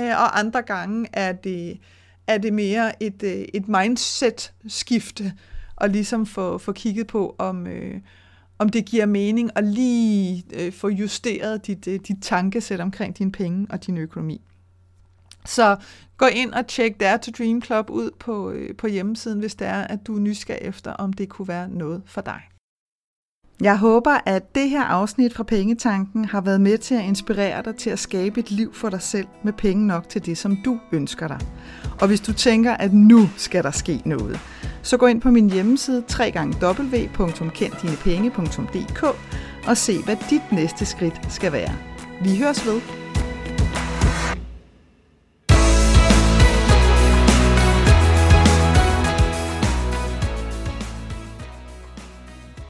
Øh, 0.00 0.22
og 0.22 0.38
andre 0.38 0.62
gange 0.62 1.08
er 1.12 1.32
det, 1.32 1.80
er 2.26 2.38
det 2.38 2.52
mere 2.52 3.02
et, 3.02 3.22
øh, 3.22 3.44
et 3.54 3.68
mindset-skifte, 3.68 5.32
og 5.76 5.88
ligesom 5.88 6.26
få, 6.26 6.58
få 6.58 6.72
kigget 6.72 7.06
på, 7.06 7.34
om, 7.38 7.66
øh, 7.66 8.00
om 8.58 8.68
det 8.68 8.84
giver 8.84 9.06
mening 9.06 9.50
at 9.54 9.64
lige 9.64 10.44
øh, 10.54 10.72
få 10.72 10.88
justeret 10.88 11.66
dit, 11.66 11.88
øh, 11.88 12.00
dit 12.08 12.22
tankesæt 12.22 12.80
omkring 12.80 13.18
dine 13.18 13.32
penge 13.32 13.66
og 13.70 13.86
din 13.86 13.98
økonomi. 13.98 14.40
Så 15.48 15.76
gå 16.16 16.26
ind 16.26 16.52
og 16.52 16.66
tjek 16.66 17.00
Dare 17.00 17.18
to 17.18 17.32
Dream 17.38 17.62
Club 17.62 17.90
ud 17.90 18.10
på, 18.18 18.50
øh, 18.50 18.76
på 18.76 18.86
hjemmesiden, 18.86 19.40
hvis 19.40 19.54
det 19.54 19.66
er, 19.66 19.82
at 19.82 20.06
du 20.06 20.16
er 20.16 20.20
nysgerrig 20.20 20.62
efter, 20.62 20.92
om 20.92 21.12
det 21.12 21.28
kunne 21.28 21.48
være 21.48 21.68
noget 21.68 22.02
for 22.06 22.20
dig. 22.20 22.40
Jeg 23.60 23.78
håber, 23.78 24.18
at 24.26 24.54
det 24.54 24.70
her 24.70 24.84
afsnit 24.84 25.34
fra 25.34 25.42
Pengetanken 25.42 26.24
har 26.24 26.40
været 26.40 26.60
med 26.60 26.78
til 26.78 26.94
at 26.94 27.04
inspirere 27.04 27.62
dig 27.62 27.76
til 27.76 27.90
at 27.90 27.98
skabe 27.98 28.40
et 28.40 28.50
liv 28.50 28.74
for 28.74 28.88
dig 28.88 29.02
selv 29.02 29.26
med 29.44 29.52
penge 29.52 29.86
nok 29.86 30.08
til 30.08 30.26
det, 30.26 30.38
som 30.38 30.56
du 30.64 30.80
ønsker 30.92 31.28
dig. 31.28 31.40
Og 32.00 32.08
hvis 32.08 32.20
du 32.20 32.32
tænker, 32.32 32.72
at 32.72 32.92
nu 32.92 33.28
skal 33.36 33.62
der 33.62 33.70
ske 33.70 34.02
noget, 34.04 34.40
så 34.82 34.96
gå 34.96 35.06
ind 35.06 35.20
på 35.20 35.30
min 35.30 35.50
hjemmeside 35.50 36.04
www.kenddinepenge.dk 36.20 39.02
og 39.68 39.76
se, 39.76 40.02
hvad 40.04 40.16
dit 40.30 40.52
næste 40.52 40.86
skridt 40.86 41.32
skal 41.32 41.52
være. 41.52 41.74
Vi 42.22 42.38
høres 42.38 42.66
ved. 42.66 43.07